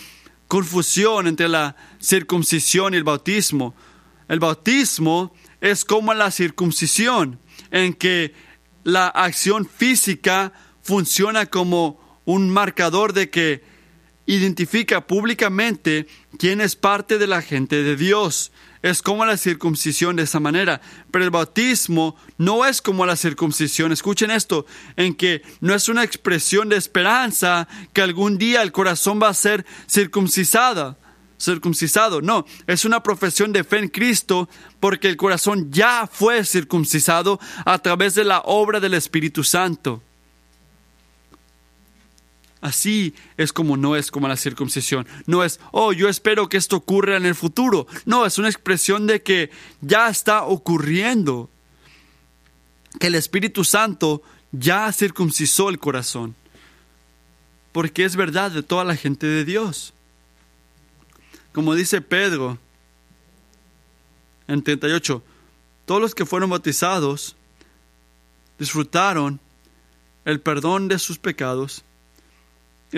[0.48, 3.76] confusión entre la circuncisión y el bautismo.
[4.28, 7.40] El bautismo es como la circuncisión,
[7.72, 8.34] en que
[8.84, 13.64] la acción física funciona como un marcador de que
[14.26, 18.52] identifica públicamente quién es parte de la gente de Dios.
[18.84, 20.82] Es como la circuncisión de esa manera.
[21.10, 23.91] Pero el bautismo no es como la circuncisión.
[23.91, 29.19] Escuchen esto, en que no es una expresión de esperanza que algún día el corazón
[29.22, 30.98] va a ser circuncisada
[31.43, 32.22] circuncisado.
[32.22, 34.48] No, es una profesión de fe en Cristo
[34.80, 40.02] porque el corazón ya fue circuncisado a través de la obra del Espíritu Santo.
[42.63, 45.06] Así es como no es como la circuncisión.
[45.26, 47.88] No es, oh, yo espero que esto ocurra en el futuro.
[48.06, 51.49] No, es una expresión de que ya está ocurriendo.
[53.02, 54.23] Que el Espíritu Santo
[54.54, 56.38] ya circuncisó el corazón.
[57.73, 59.93] Porque es verdad de toda la gente de Dios.
[61.52, 62.60] Como dice Pedro
[64.47, 65.21] en 38,
[65.84, 67.36] todos los que fueron bautizados
[68.58, 69.41] disfrutaron
[70.23, 71.84] el perdón de sus pecados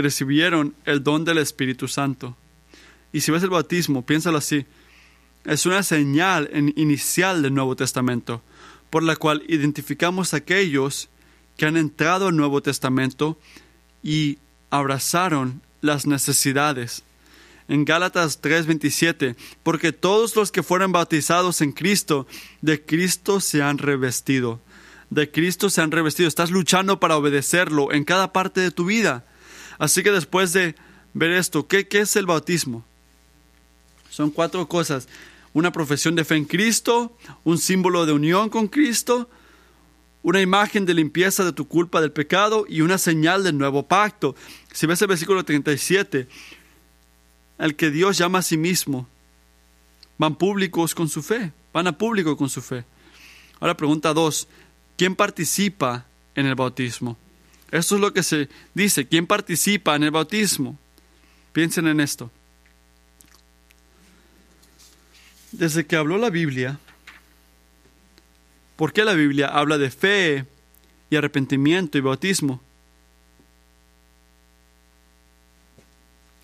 [0.02, 2.36] recibieron el don del Espíritu Santo.
[3.12, 4.66] Y si ves el bautismo, piénsalo así,
[5.46, 8.42] es una señal inicial del Nuevo Testamento,
[8.90, 11.10] por la cual identificamos a aquellos
[11.58, 13.38] que han entrado al Nuevo Testamento
[14.04, 17.04] y abrazaron las necesidades
[17.68, 22.28] en Gálatas 3:27, porque todos los que fueron bautizados en Cristo,
[22.62, 24.62] de Cristo se han revestido.
[25.10, 26.28] De Cristo se han revestido.
[26.28, 29.26] Estás luchando para obedecerlo en cada parte de tu vida.
[29.78, 30.76] Así que después de
[31.14, 32.84] ver esto, ¿qué, qué es el bautismo?
[34.10, 35.08] Son cuatro cosas.
[35.54, 39.30] Una profesión de fe en Cristo, un símbolo de unión con Cristo,
[40.26, 44.36] una imagen de limpieza de tu culpa del pecado y una señal del nuevo pacto.
[44.74, 46.28] Si ves el versículo 37,
[47.58, 49.08] al que Dios llama a sí mismo,
[50.18, 52.86] van públicos con su fe, van a público con su fe.
[53.60, 54.48] Ahora pregunta dos,
[54.98, 57.18] ¿quién participa en el bautismo?
[57.76, 60.78] Esto es lo que se dice, ¿quién participa en el bautismo?
[61.52, 62.32] Piensen en esto.
[65.52, 66.80] Desde que habló la Biblia,
[68.78, 70.46] ¿por qué la Biblia habla de fe
[71.10, 72.62] y arrepentimiento y bautismo?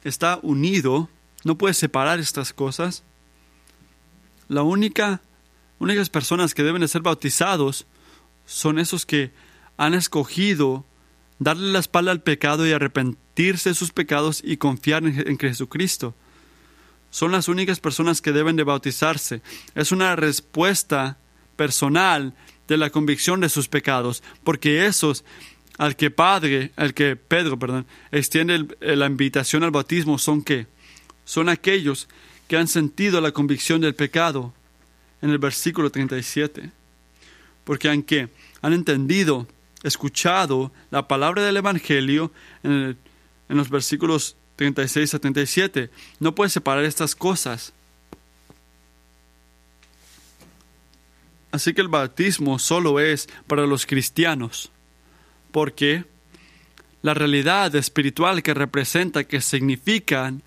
[0.03, 1.09] está unido,
[1.43, 3.03] no puede separar estas cosas.
[4.47, 5.21] La única,
[5.79, 7.85] únicas personas que deben de ser bautizados
[8.45, 9.31] son esos que
[9.77, 10.85] han escogido
[11.41, 16.13] darle la espalda al pecado y arrepentirse de sus pecados y confiar en, Jesucristo.
[17.09, 19.41] Son las únicas personas que deben de bautizarse.
[19.73, 21.17] Es una respuesta
[21.55, 22.35] personal
[22.67, 25.25] de la convicción de sus pecados, porque esos
[25.79, 30.67] al que Padre, al que Pedro, perdón, extiende la invitación al bautismo son que
[31.25, 32.07] son aquellos
[32.47, 34.53] que han sentido la convicción del pecado
[35.23, 36.69] en el versículo 37.
[37.63, 38.29] Porque aunque
[38.61, 39.47] han entendido,
[39.83, 42.31] escuchado la palabra del Evangelio
[42.63, 42.97] en,
[43.49, 47.73] en los versículos 36 a 37, no puede separar estas cosas.
[51.51, 54.71] Así que el bautismo solo es para los cristianos
[55.51, 56.05] porque
[57.01, 60.43] la realidad espiritual que representa, que significan,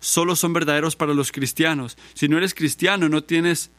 [0.00, 1.96] solo son verdaderos para los cristianos.
[2.14, 3.70] Si no eres cristiano, no tienes,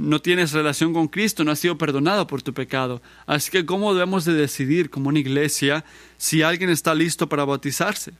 [0.00, 3.02] no tienes relación con Cristo, no has sido perdonado por tu pecado.
[3.26, 5.84] Así que, ¿cómo debemos de decidir como una iglesia
[6.16, 8.14] si alguien está listo para bautizarse?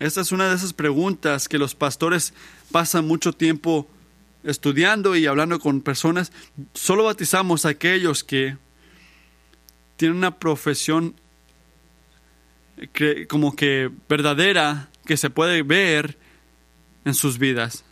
[0.00, 2.34] Esta es una de esas preguntas que los pastores
[2.72, 3.88] pasan mucho tiempo
[4.42, 6.32] estudiando y hablando con personas.
[6.74, 8.56] Solo bautizamos a aquellos que
[9.96, 11.14] tienen una profesión
[13.28, 16.18] como que verdadera que se puede ver
[17.04, 17.84] en sus vidas.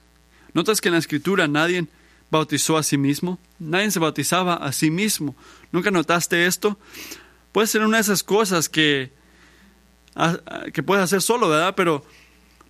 [0.57, 1.86] ¿Notas que en la escritura nadie
[2.30, 3.38] bautizó a sí mismo?
[3.59, 5.36] Nadie se bautizaba a sí mismo.
[5.70, 6.78] ¿Nunca notaste esto?
[7.52, 9.12] Puede ser una de esas cosas que,
[10.72, 11.74] que puedes hacer solo, ¿verdad?
[11.76, 12.07] Pero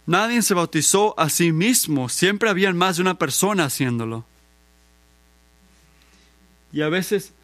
[0.05, 2.09] nadie se bautizó a sí mismo.
[2.09, 4.27] Siempre había más de una persona haciéndolo.
[6.73, 7.35] Y a veces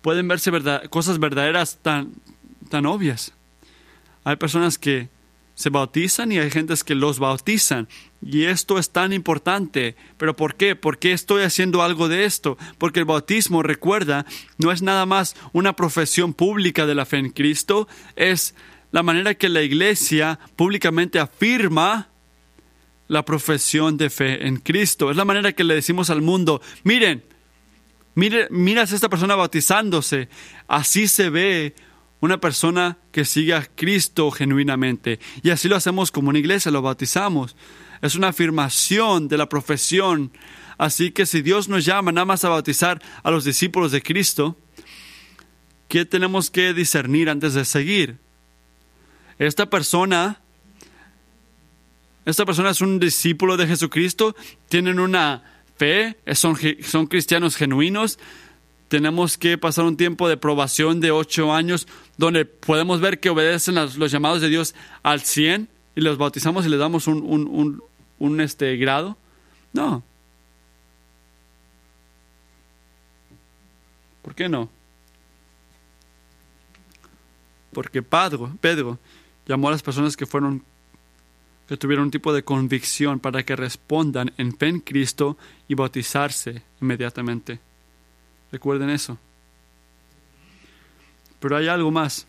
[0.00, 0.52] pueden verse
[0.90, 2.12] cosas verdaderas tan,
[2.70, 3.32] tan obvias.
[4.22, 5.08] Hay personas que
[5.62, 7.86] se bautizan y hay gentes que los bautizan.
[8.20, 9.94] Y esto es tan importante.
[10.16, 10.74] ¿Pero por qué?
[10.74, 12.58] ¿Por qué estoy haciendo algo de esto?
[12.78, 14.26] Porque el bautismo, recuerda,
[14.58, 17.86] no es nada más una profesión pública de la fe en Cristo,
[18.16, 18.56] es
[18.90, 22.08] la manera que la iglesia públicamente afirma
[23.06, 25.12] la profesión de fe en Cristo.
[25.12, 27.22] Es la manera que le decimos al mundo, miren,
[28.16, 30.28] mire, miras a esta persona bautizándose.
[30.66, 31.76] Así se ve
[32.22, 35.18] una persona que sigue a Cristo genuinamente.
[35.42, 37.56] Y así lo hacemos como una iglesia, lo bautizamos.
[38.00, 40.30] Es una afirmación de la profesión.
[40.78, 44.56] Así que si Dios nos llama nada más a bautizar a los discípulos de Cristo,
[45.88, 48.18] ¿qué tenemos que discernir antes de seguir?
[49.40, 50.40] Esta persona,
[52.24, 54.36] esta persona es un discípulo de Jesucristo,
[54.68, 55.42] tienen una
[55.76, 58.20] fe, son, son cristianos genuinos,
[58.92, 61.88] tenemos que pasar un tiempo de probación de ocho años
[62.18, 66.68] donde podemos ver que obedecen los, llamados de Dios al 100 y los bautizamos y
[66.68, 67.82] les damos un, un,
[68.18, 69.16] un, este, grado.
[69.72, 70.02] No.
[74.20, 74.68] ¿Por qué no?
[77.72, 78.98] Porque Pedro, Pedro
[79.46, 80.62] llamó a las personas que fueron
[81.66, 86.62] que tuvieron un tipo de convicción para que respondan en fe en Cristo y bautizarse
[86.82, 87.71] inmediatamente.
[88.52, 89.18] Recuerden eso.
[91.40, 92.26] Pero hay algo más.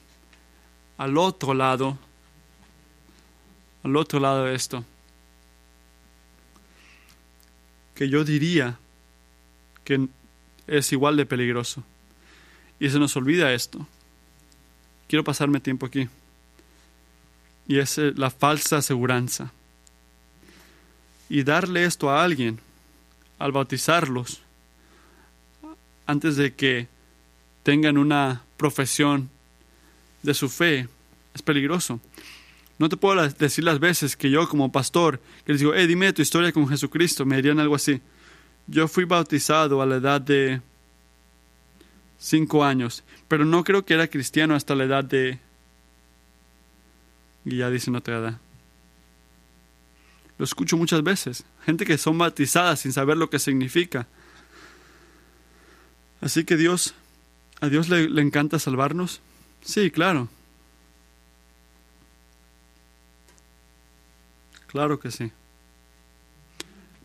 [0.97, 1.97] Al otro lado,
[3.83, 4.85] al otro lado de esto,
[7.93, 8.79] que yo diría
[9.83, 10.07] que
[10.65, 11.83] es igual de peligroso.
[12.79, 13.85] Y se nos olvida esto.
[15.07, 16.07] Quiero pasarme tiempo aquí.
[17.67, 19.51] Y es eh, la falsa aseguranza.
[21.29, 22.59] Y darle esto a alguien
[23.39, 24.41] al bautizarlos
[26.05, 26.87] antes de que
[27.63, 29.29] tengan una profesión
[30.21, 30.87] de su fe
[31.33, 31.99] es peligroso.
[32.79, 36.11] No te puedo decir las veces que yo como pastor, que les digo, hey, dime
[36.13, 38.01] tu historia con Jesucristo, me dirían algo así.
[38.67, 40.61] Yo fui bautizado a la edad de
[42.17, 45.39] cinco años, pero no creo que era cristiano hasta la edad de...
[47.45, 48.39] Y ya dicen otra edad.
[50.37, 51.43] Lo escucho muchas veces.
[51.65, 54.07] Gente que son bautizadas sin saber lo que significa.
[56.23, 56.95] Así que Dios,
[57.59, 59.19] a Dios le, le encanta salvarnos.
[59.61, 60.29] Sí, claro.
[64.67, 65.33] Claro que sí.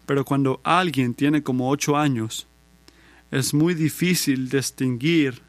[0.06, 2.46] Pero cuando alguien tiene como ocho años,
[3.32, 5.42] es muy difícil distinguir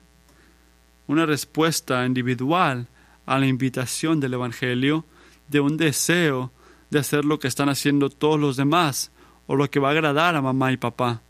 [1.06, 2.88] una respuesta individual
[3.28, 5.06] a la invitación del Evangelio
[5.48, 6.52] de un deseo
[6.90, 9.12] de hacer lo que están haciendo todos los demás
[9.46, 11.22] o lo que va a agradar a mamá y papá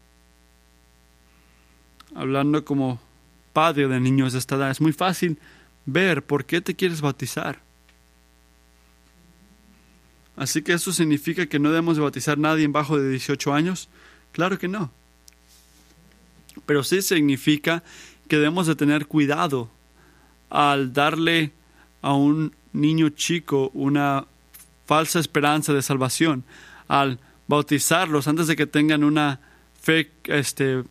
[2.15, 2.99] hablando como
[3.53, 5.37] padre de niños de esta edad, es muy fácil
[5.85, 7.61] ver por qué te quieres bautizar.
[10.35, 13.89] Así que eso significa que no debemos de bautizar a nadie bajo de 18 años.
[14.31, 14.91] Claro que no.
[16.65, 17.83] Pero sí significa
[18.29, 19.69] que debemos de tener cuidado
[20.49, 21.51] al darle
[22.01, 24.25] a un niño chico una
[24.85, 26.43] falsa esperanza de salvación,
[26.87, 29.39] al bautizarlos antes de que tengan una
[29.81, 30.83] fe este,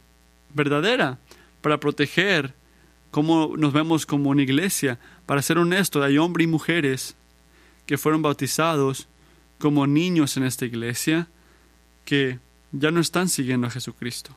[0.55, 1.19] verdadera,
[1.61, 2.55] para proteger
[3.11, 4.99] cómo nos vemos como una iglesia.
[5.27, 7.17] Para ser honesto, hay hombres y mujeres
[7.87, 9.09] que fueron bautizados
[9.59, 11.29] como niños en esta iglesia
[12.05, 12.39] que
[12.73, 14.31] ya no están siguiendo a Jesucristo.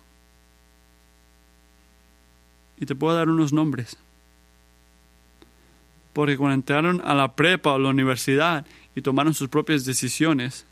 [2.80, 3.98] Y te puedo dar unos nombres.
[6.14, 10.66] Porque cuando entraron a la prepa o la universidad y tomaron sus propias decisiones,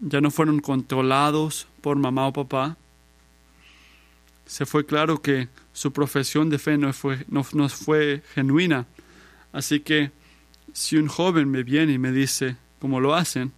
[0.00, 2.76] ya no fueron controlados por mamá o papá,
[4.52, 8.84] se fue claro que su profesión de fe no fue, no, no fue genuina.
[9.50, 10.10] Así que
[10.74, 13.50] si un joven me viene y me dice, como lo hacen,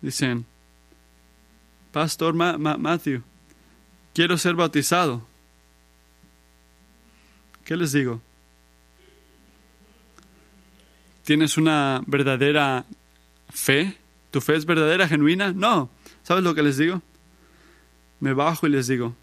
[0.00, 0.46] dicen,
[1.92, 3.24] Pastor Matthew,
[4.14, 5.20] quiero ser bautizado.
[7.66, 8.22] ¿Qué les digo?
[11.24, 12.86] ¿Tienes una verdadera
[13.50, 13.98] fe?
[14.30, 15.52] ¿Tu fe es verdadera, genuina?
[15.52, 15.90] No.
[16.22, 17.02] ¿Sabes lo que les digo?
[18.18, 19.14] Me bajo y les digo,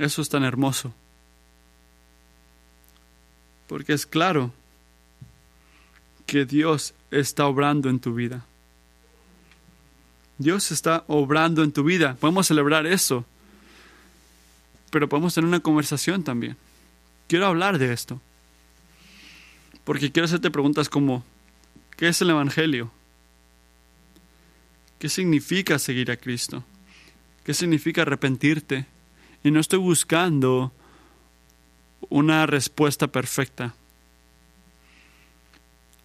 [0.00, 0.94] eso es tan hermoso.
[3.66, 4.50] Porque es claro
[6.24, 8.46] que Dios está obrando en tu vida.
[10.38, 12.16] Dios está obrando en tu vida.
[12.18, 13.26] Podemos celebrar eso.
[14.90, 16.56] Pero podemos tener una conversación también.
[17.28, 18.22] Quiero hablar de esto.
[19.84, 21.24] Porque quiero hacerte preguntas como,
[21.98, 22.90] ¿qué es el Evangelio?
[24.98, 26.64] ¿Qué significa seguir a Cristo?
[27.44, 28.86] ¿Qué significa arrepentirte?
[29.42, 30.72] Y no estoy buscando
[32.08, 33.74] una respuesta perfecta.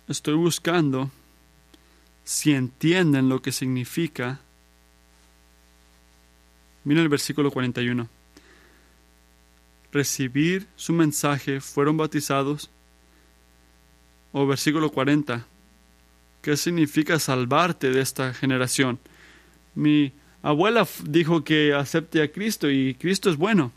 [0.08, 1.12] Estoy buscando
[2.24, 4.40] si entienden lo que significa.
[6.84, 8.08] Mira el versículo 41.
[9.92, 12.70] Recibir su mensaje, fueron bautizados.
[14.32, 15.46] O versículo 40.
[16.42, 19.00] ¿Qué significa salvarte de esta generación?
[19.74, 20.14] Mi
[20.46, 23.72] abuela dijo que acepte a Cristo y Cristo es bueno.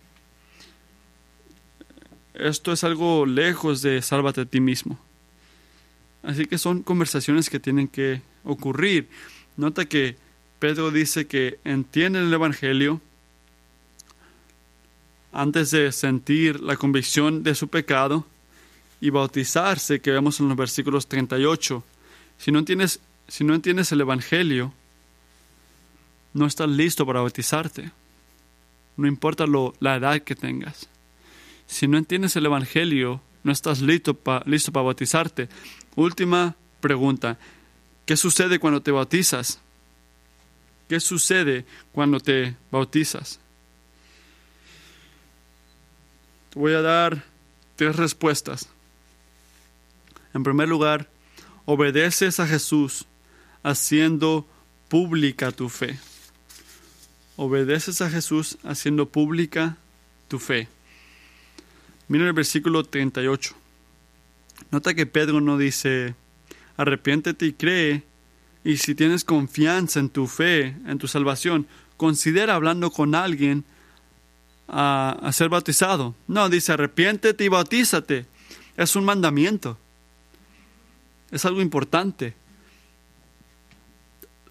[2.35, 4.99] Esto es algo lejos de sálvate a ti mismo.
[6.23, 9.09] Así que son conversaciones que tienen que ocurrir.
[9.57, 10.17] Nota que
[10.59, 13.01] Pedro dice que entienden el Evangelio
[15.33, 18.27] antes de sentir la convicción de su pecado
[19.01, 21.83] y bautizarse, que vemos en los versículos 38.
[22.37, 24.75] Si no entiendes, si no entiendes el Evangelio,
[26.39, 27.91] no estás listo para bautizarte.
[28.97, 30.89] No importa lo, la edad que tengas.
[31.67, 35.49] Si no entiendes el Evangelio, no estás listo, listo para bautizarte.
[35.97, 37.39] Última pregunta.
[38.07, 39.61] ¿Qué sucede cuando te bautizas?
[40.89, 43.39] ¿Qué sucede cuando te bautizas?
[46.51, 47.23] Te voy a dar
[47.77, 48.69] tres respuestas.
[50.33, 51.11] En primer lugar,
[51.67, 53.05] obedeces a Jesús
[53.63, 54.47] haciendo
[54.89, 55.99] pública tu fe.
[57.41, 59.77] Obedeces a Jesús haciendo pública
[60.27, 60.67] tu fe.
[62.09, 63.55] Mira el versículo 38.
[64.73, 66.17] Nota que Pedro no dice,
[66.77, 68.03] arrepiéntete y cree,
[68.65, 73.65] y si tienes confianza en tu fe, en tu salvación, considera hablando con alguien
[74.67, 76.17] a, ser bautizado.
[76.27, 78.27] No, dice, arrepiéntete y bautízate.
[78.77, 79.79] Es un mandamiento.
[81.31, 82.35] Es algo importante.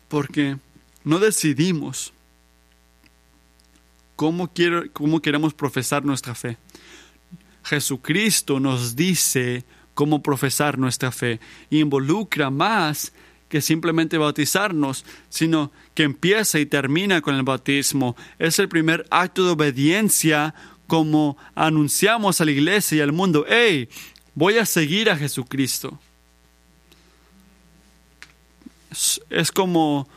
[0.08, 0.56] Porque
[1.04, 2.14] no decidimos
[4.18, 4.52] cómo,
[5.22, 6.58] queremos profesar nuestra fe.
[7.64, 9.64] Jesucristo nos dice
[9.94, 11.40] cómo profesar nuestra fe
[11.70, 13.14] y involucra más
[13.48, 18.18] que simplemente bautizarnos, sino que empieza y termina con el bautismo.
[18.40, 20.54] Es el primer acto de obediencia
[20.88, 23.88] como anunciamos a la iglesia y al mundo, hey,
[24.34, 26.00] voy a seguir a Jesucristo.
[29.30, 30.08] Es, como,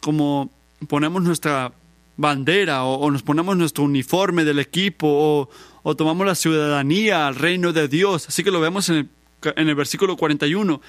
[0.00, 0.50] como
[0.88, 1.72] ponemos nuestra
[2.18, 5.48] bandera o, nos ponemos nuestro uniforme del equipo
[5.82, 8.28] o, tomamos la ciudadanía al reino de Dios.
[8.28, 9.08] Así que lo vemos en el,
[9.56, 10.82] en el versículo 41.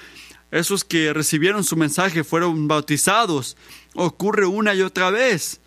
[0.50, 3.56] Esos que recibieron su mensaje fueron bautizados.
[3.94, 5.60] Ocurre una y otra vez.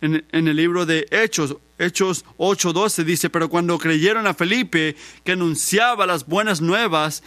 [0.00, 5.32] En, en el libro de Hechos, Hechos 8:12 dice, pero cuando creyeron a Felipe, que
[5.32, 7.22] anunciaba las buenas nuevas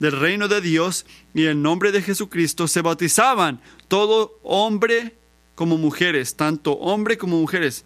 [0.00, 5.14] del reino de Dios y en nombre de Jesucristo, se bautizaban todo hombre
[5.56, 7.84] como mujeres, tanto hombre como mujeres.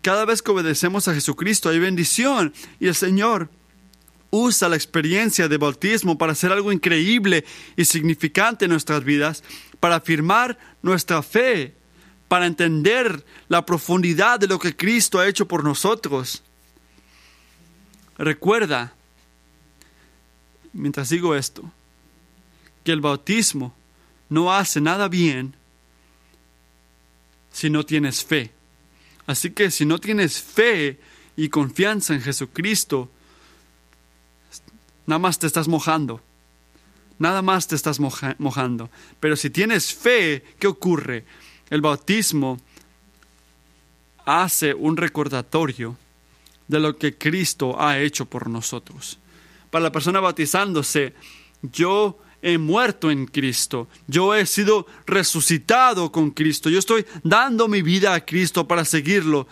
[0.00, 3.50] Cada vez que obedecemos a Jesucristo hay bendición y el Señor
[4.30, 7.44] usa la experiencia de bautismo para hacer algo increíble
[7.76, 9.44] y significante en nuestras vidas,
[9.78, 11.74] para afirmar nuestra fe,
[12.28, 16.42] para entender la profundidad de lo que Cristo ha hecho por nosotros.
[18.16, 18.94] Recuerda,
[20.72, 21.70] mientras digo esto,
[22.84, 23.74] que el bautismo
[24.28, 25.54] no hace nada bien
[27.52, 28.50] si no tienes fe.
[29.26, 30.98] Así que si no tienes fe
[31.36, 33.10] y confianza en Jesucristo,
[35.06, 36.20] nada más te estás mojando.
[37.18, 38.90] Nada más te estás mojando.
[39.20, 41.24] Pero si tienes fe, ¿qué ocurre?
[41.70, 42.60] El bautismo
[44.24, 45.96] hace un recordatorio
[46.66, 49.18] de lo que Cristo ha hecho por nosotros.
[49.70, 51.14] Para la persona bautizándose,
[51.62, 53.88] yo he muerto en Cristo.
[54.08, 56.68] Yo he sido resucitado con Cristo.
[56.68, 59.46] Yo estoy dando mi vida a Cristo para seguirlo.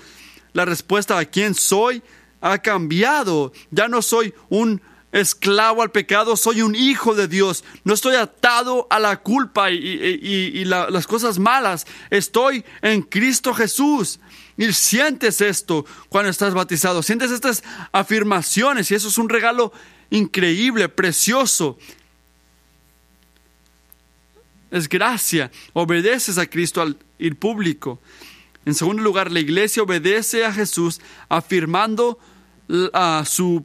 [0.53, 2.03] La respuesta a quién soy
[2.41, 3.53] ha cambiado.
[3.71, 4.83] Ya no soy un
[5.13, 7.65] esclavo al pecado, soy un hijo de Dios.
[7.85, 11.87] No estoy atado a la culpa y, las cosas malas.
[12.11, 14.19] Estoy en Cristo Jesús.
[14.57, 17.03] Y sientes esto cuando estás bautizado.
[17.03, 17.63] Sientes estas
[17.93, 19.73] afirmaciones y eso es un regalo
[20.11, 21.79] increíble, precioso.
[24.71, 25.51] Es gracia.
[25.73, 28.01] Obedeces a Cristo al ir público.
[28.65, 32.19] En segundo lugar, la iglesia obedece a Jesús afirmando
[33.25, 33.65] su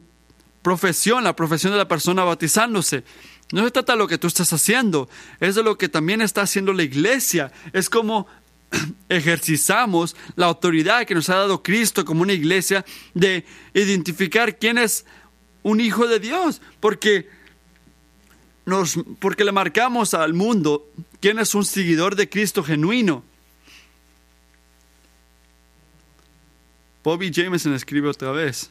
[0.62, 3.04] profesión, la profesión de la persona bautizándose.
[3.52, 6.42] No se trata de lo que tú estás haciendo, es de lo que también está
[6.42, 7.52] haciendo la iglesia.
[7.72, 8.26] Es como
[9.08, 12.84] ejercizamos la autoridad que nos ha dado Cristo como una iglesia
[13.14, 13.44] de
[13.74, 15.04] identificar quién es
[15.62, 17.28] un hijo de Dios, porque
[19.20, 20.90] porque le marcamos al mundo
[21.20, 23.22] quién es un seguidor de Cristo genuino.
[27.04, 28.70] Bobby Jameson escribe otra vez.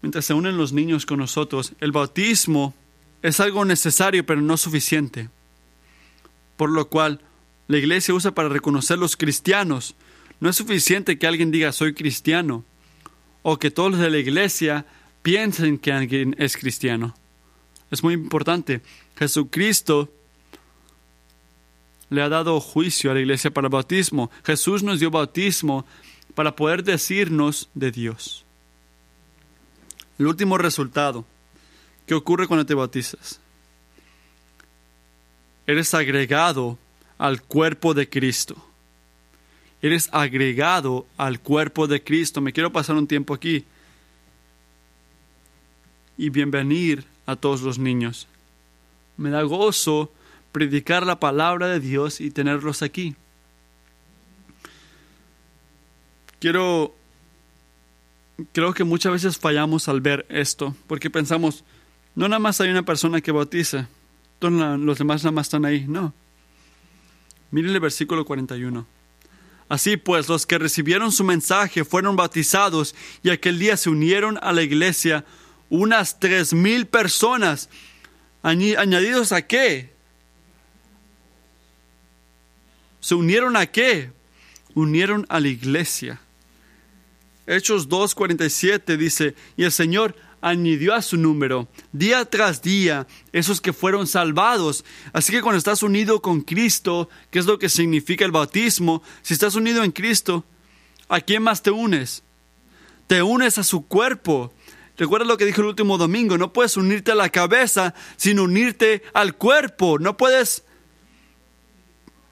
[0.00, 2.74] Mientras se unen los niños con nosotros, el bautismo
[3.20, 5.28] es algo necesario pero no suficiente.
[6.56, 7.20] Por lo cual,
[7.68, 9.94] la iglesia usa para reconocer los cristianos.
[10.40, 12.64] No es suficiente que alguien diga soy cristiano
[13.42, 14.86] o que todos de la iglesia
[15.22, 17.14] piensen que alguien es cristiano.
[17.90, 18.82] Es muy importante.
[19.16, 20.12] Jesucristo
[22.10, 24.30] le ha dado juicio a la iglesia para el bautismo.
[24.44, 25.86] Jesús nos dio bautismo
[26.34, 28.44] para poder decirnos de Dios.
[30.18, 31.24] El último resultado,
[32.06, 33.40] ¿qué ocurre cuando te bautizas?
[35.66, 36.78] Eres agregado
[37.18, 38.56] al cuerpo de Cristo.
[39.80, 42.40] Eres agregado al cuerpo de Cristo.
[42.40, 43.64] Me quiero pasar un tiempo aquí.
[46.16, 48.28] Y bienvenir a todos los niños.
[49.16, 50.12] Me da gozo
[50.52, 53.16] predicar la palabra de Dios y tenerlos aquí.
[56.38, 56.94] Quiero,
[58.52, 61.64] creo que muchas veces fallamos al ver esto, porque pensamos,
[62.14, 63.88] no nada más hay una persona que bautiza,
[64.40, 66.12] los demás nada más están ahí, no.
[67.52, 68.86] Miren el versículo 41.
[69.68, 74.52] Así pues, los que recibieron su mensaje fueron bautizados y aquel día se unieron a
[74.52, 75.24] la iglesia
[75.72, 77.70] unas tres mil personas.
[78.42, 79.90] ¿Añadidos a qué?
[83.00, 84.12] ¿Se unieron a qué?
[84.74, 86.20] Unieron a la iglesia.
[87.46, 93.72] Hechos 2.47 dice, y el Señor añadió a su número, día tras día, esos que
[93.72, 94.84] fueron salvados.
[95.14, 99.02] Así que cuando estás unido con Cristo, ¿qué es lo que significa el bautismo?
[99.22, 100.44] Si estás unido en Cristo,
[101.08, 102.22] ¿a quién más te unes?
[103.06, 104.52] Te unes a su cuerpo.
[105.02, 109.02] Recuerda lo que dijo el último domingo, no puedes unirte a la cabeza sin unirte
[109.14, 109.98] al cuerpo.
[109.98, 110.62] No puedes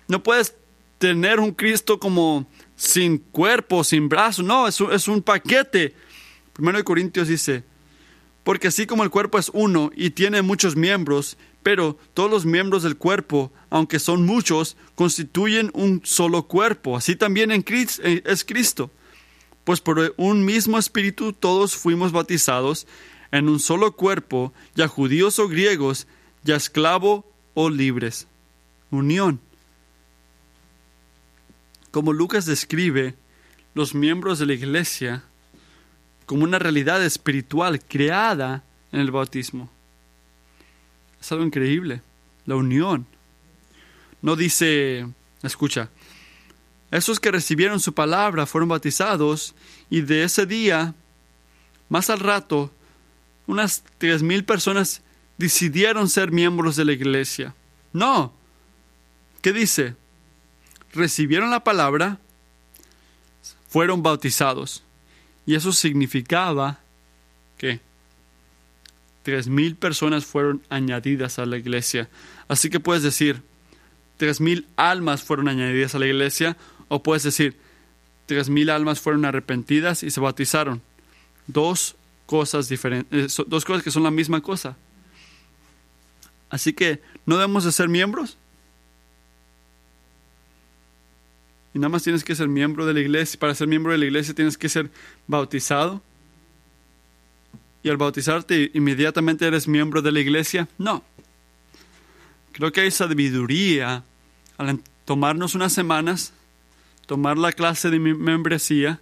[0.07, 0.55] no puedes
[0.99, 2.47] tener un Cristo como
[2.77, 4.45] sin cuerpo, sin brazo.
[4.45, 5.97] No, es un, es un paquete.
[6.53, 7.64] Primero de Corintios dice,
[8.45, 12.85] porque así como el cuerpo es uno y tiene muchos miembros, pero todos los miembros
[12.85, 16.97] del cuerpo, aunque son muchos, constituyen un solo cuerpo.
[16.97, 18.93] Así también en Cristo, eh, es Cristo.
[19.71, 22.89] Pues por un mismo espíritu todos fuimos bautizados
[23.31, 26.09] en un solo cuerpo, ya judíos o griegos,
[26.43, 28.27] ya esclavos o libres.
[28.91, 29.39] Unión.
[31.93, 33.14] Como Lucas describe
[33.75, 35.23] los miembros de la iglesia
[36.27, 39.71] como una realidad espiritual creada en el bautismo.
[41.21, 42.03] Es algo increíble,
[42.45, 43.07] la unión.
[44.21, 45.07] No dice,
[45.45, 45.91] escucha,
[46.91, 49.55] esos que recibieron su palabra fueron bautizados
[49.88, 50.95] y de ese día,
[51.88, 52.70] más al rato,
[53.47, 55.03] unas tres mil personas
[55.38, 57.55] decidieron ser miembros de la iglesia.
[57.93, 58.32] No.
[59.43, 59.95] ¿Qué dice?
[60.93, 62.18] recibieron la palabra,
[63.68, 64.82] fueron bautizados.
[65.47, 66.80] Y eso significaba
[67.59, 67.80] que
[69.22, 72.09] tres mil personas fueron añadidas a la iglesia.
[72.49, 73.43] Así que puedes decir,
[74.16, 76.57] tres mil almas fueron añadidas a la iglesia,
[76.91, 77.57] o puedes decir,
[78.26, 80.82] tres mil almas fueron arrepentidas y se bautizaron.
[81.47, 84.76] Dos cosas diferentes, eh, dos cosas que son la misma cosa.
[86.51, 88.36] Así que no debemos de ser miembros,
[91.72, 93.38] y nada más tienes que ser miembro de la iglesia.
[93.38, 94.91] Para ser miembro de la iglesia tienes que ser
[95.26, 96.03] bautizado.
[97.82, 100.68] Y al bautizarte inmediatamente eres miembro de la iglesia.
[100.78, 101.05] No.
[102.53, 104.05] Creo que hay sabiduría
[104.59, 106.32] al tomarnos unas semanas,
[107.11, 109.01] tomar la clase de membresía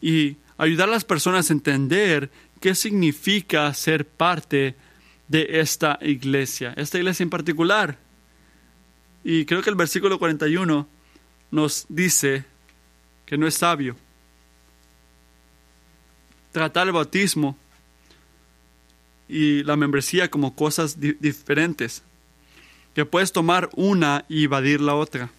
[0.00, 4.76] y ayudar a las personas a entender qué significa ser parte
[5.26, 7.98] de esta iglesia, esta iglesia en particular.
[9.24, 10.86] Y creo que el versículo 41
[11.50, 12.44] nos dice
[13.26, 13.96] que no es sabio
[16.52, 17.58] tratar el bautismo
[19.28, 22.04] y la membresía como cosas diferentes,
[22.94, 25.32] que puedes tomar una y evadir la otra.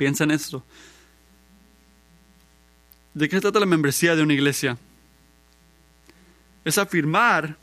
[0.00, 0.64] Piensa en esto.
[3.12, 4.78] ¿De qué trata la membresía de una iglesia?
[6.64, 7.58] Es afirmar,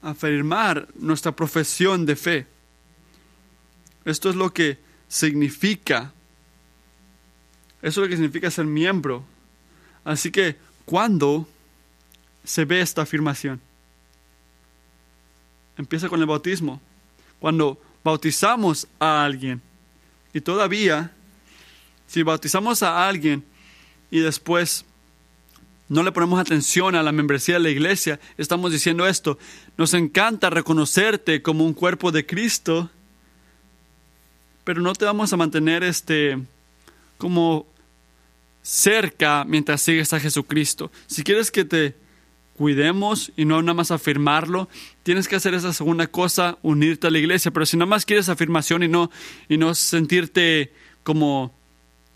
[0.00, 2.46] afirmar nuestra profesión de fe.
[4.06, 6.14] Esto es lo que significa,
[7.82, 9.26] eso es lo que significa ser miembro.
[10.02, 10.56] Así que,
[10.86, 11.46] ¿cuándo
[12.42, 13.60] se ve esta afirmación?
[15.76, 16.80] Empieza con el bautismo.
[17.38, 19.60] Cuando bautizamos a alguien
[20.32, 21.12] y todavía
[22.06, 23.44] si bautizamos a alguien
[24.10, 24.84] y después
[25.88, 29.38] no le ponemos atención a la membresía de la iglesia, estamos diciendo esto,
[29.76, 32.90] nos encanta reconocerte como un cuerpo de Cristo,
[34.64, 36.38] pero no te vamos a mantener este
[37.18, 37.66] como
[38.62, 40.90] cerca mientras sigues a Jesucristo.
[41.06, 41.94] Si quieres que te
[42.62, 44.68] cuidemos y no nada más afirmarlo,
[45.02, 48.28] tienes que hacer esa segunda cosa, unirte a la iglesia, pero si nada más quieres
[48.28, 49.10] afirmación y no
[49.48, 51.52] y no sentirte como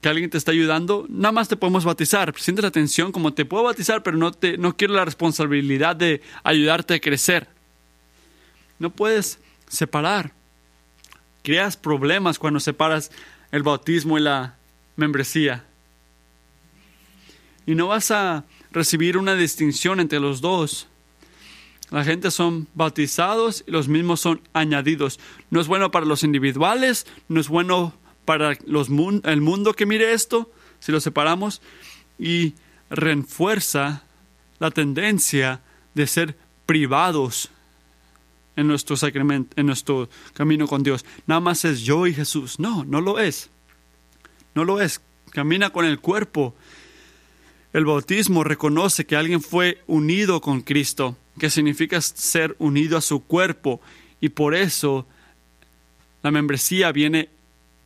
[0.01, 2.33] que alguien te está ayudando, nada más te podemos bautizar.
[2.39, 6.23] Sientes la atención como te puedo bautizar, pero no, te, no quiero la responsabilidad de
[6.45, 7.49] ayudarte a crecer.
[8.79, 10.31] No puedes separar.
[11.43, 13.11] Creas problemas cuando separas
[13.51, 14.55] el bautismo y la
[14.95, 15.65] membresía.
[17.67, 18.45] Y no vas a
[18.77, 20.87] recibir una distinción entre los dos.
[21.91, 25.19] La gente son bautizados y los mismos son añadidos.
[25.49, 27.95] No es bueno para los individuales, no es bueno
[28.27, 28.89] para los,
[29.25, 31.63] el mundo que mire esto, si lo separamos,
[32.19, 32.53] y
[32.91, 34.05] refuerza
[34.59, 35.63] la tendencia
[35.95, 37.49] de ser privados
[38.57, 41.07] en nuestro sacramento, en nuestro camino con Dios.
[41.27, 42.61] Nada más es yo y Jesús.
[42.61, 43.49] No, no lo es.
[44.55, 45.01] No lo es.
[45.31, 46.55] Camina con el cuerpo.
[47.77, 53.23] El bautismo reconoce que alguien fue unido con Cristo, que significa ser unido a su
[53.23, 53.83] cuerpo,
[54.19, 55.07] y por eso
[56.23, 57.29] la membresía viene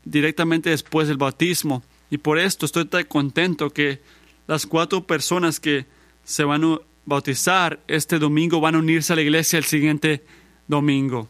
[0.05, 1.83] directamente después del bautismo.
[2.09, 3.99] Y por esto estoy tan contento que
[4.47, 5.87] las cuatro personas que
[6.23, 10.23] se van a bautizar este domingo van a unirse a la iglesia el siguiente
[10.69, 11.29] domingo.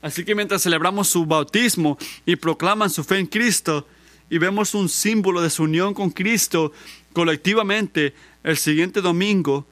[0.00, 3.86] Así que mientras celebramos su bautismo y proclaman su fe en Cristo
[4.34, 6.72] y vemos un símbolo de su unión con Cristo
[7.12, 9.64] colectivamente el siguiente domingo,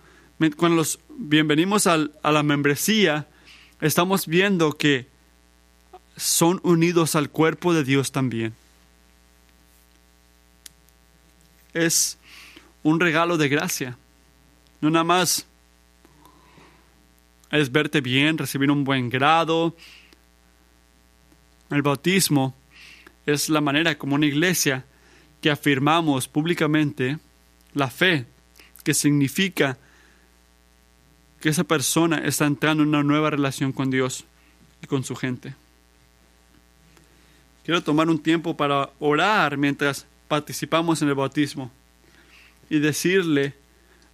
[0.56, 3.26] cuando los bienvenimos a la membresía,
[3.80, 5.08] estamos viendo que
[6.16, 8.54] son unidos al cuerpo de Dios también.
[11.74, 12.16] Es
[12.84, 13.98] un regalo de gracia.
[14.80, 15.44] No nada más
[17.50, 19.74] es verte bien, recibir un buen grado.
[21.68, 22.54] El bautismo
[23.26, 24.84] es la manera como una iglesia
[25.40, 27.18] que afirmamos públicamente
[27.74, 28.26] la fe,
[28.84, 29.78] que significa
[31.40, 34.24] que esa persona está entrando en una nueva relación con Dios
[34.82, 35.54] y con su gente.
[37.64, 41.70] Quiero tomar un tiempo para orar mientras participamos en el bautismo
[42.70, 43.54] y decirle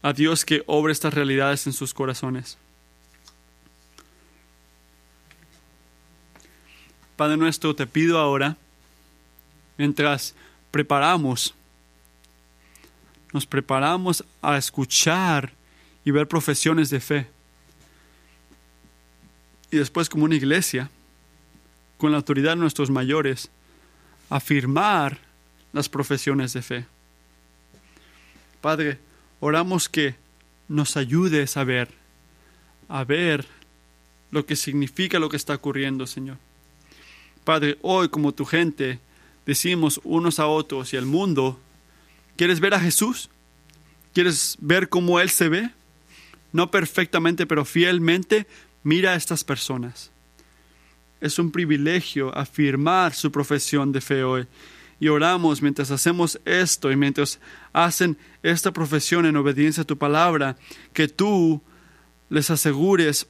[0.02, 2.58] a Dios que obre estas realidades en sus corazones.
[7.16, 8.56] Padre nuestro, te pido ahora,
[9.78, 10.34] mientras
[10.70, 11.54] preparamos,
[13.32, 15.52] nos preparamos a escuchar
[16.04, 17.26] y ver profesiones de fe.
[19.70, 20.90] Y después como una iglesia,
[21.96, 23.50] con la autoridad de nuestros mayores,
[24.30, 25.18] afirmar
[25.72, 26.86] las profesiones de fe.
[28.60, 28.98] Padre,
[29.40, 30.16] oramos que
[30.68, 31.88] nos ayudes a ver,
[32.88, 33.46] a ver
[34.30, 36.36] lo que significa lo que está ocurriendo, Señor.
[37.44, 38.98] Padre, hoy como tu gente
[39.48, 41.58] decimos unos a otros y al mundo,
[42.36, 43.30] ¿quieres ver a Jesús?
[44.14, 45.70] ¿Quieres ver cómo Él se ve?
[46.52, 48.46] No perfectamente, pero fielmente,
[48.84, 50.12] mira a estas personas
[51.20, 54.46] es un privilegio afirmar su profesión de fe hoy.
[55.00, 57.38] Y oramos mientras hacemos esto y mientras
[57.72, 60.56] hacen esta profesión en obediencia a tu palabra,
[60.92, 61.62] que tú
[62.30, 63.26] les asegures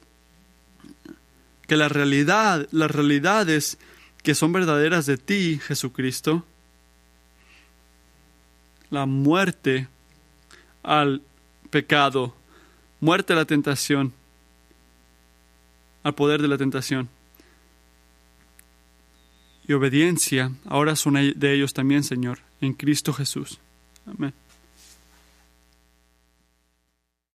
[1.67, 3.77] que la realidad, las realidades
[4.23, 6.45] que son verdaderas de ti, Jesucristo,
[8.89, 9.87] la muerte
[10.83, 11.21] al
[11.69, 12.35] pecado,
[12.99, 14.13] muerte a la tentación,
[16.03, 17.09] al poder de la tentación
[19.69, 23.59] y obediencia ahora son de ellos también, Señor, en Cristo Jesús.
[24.07, 24.33] Amén.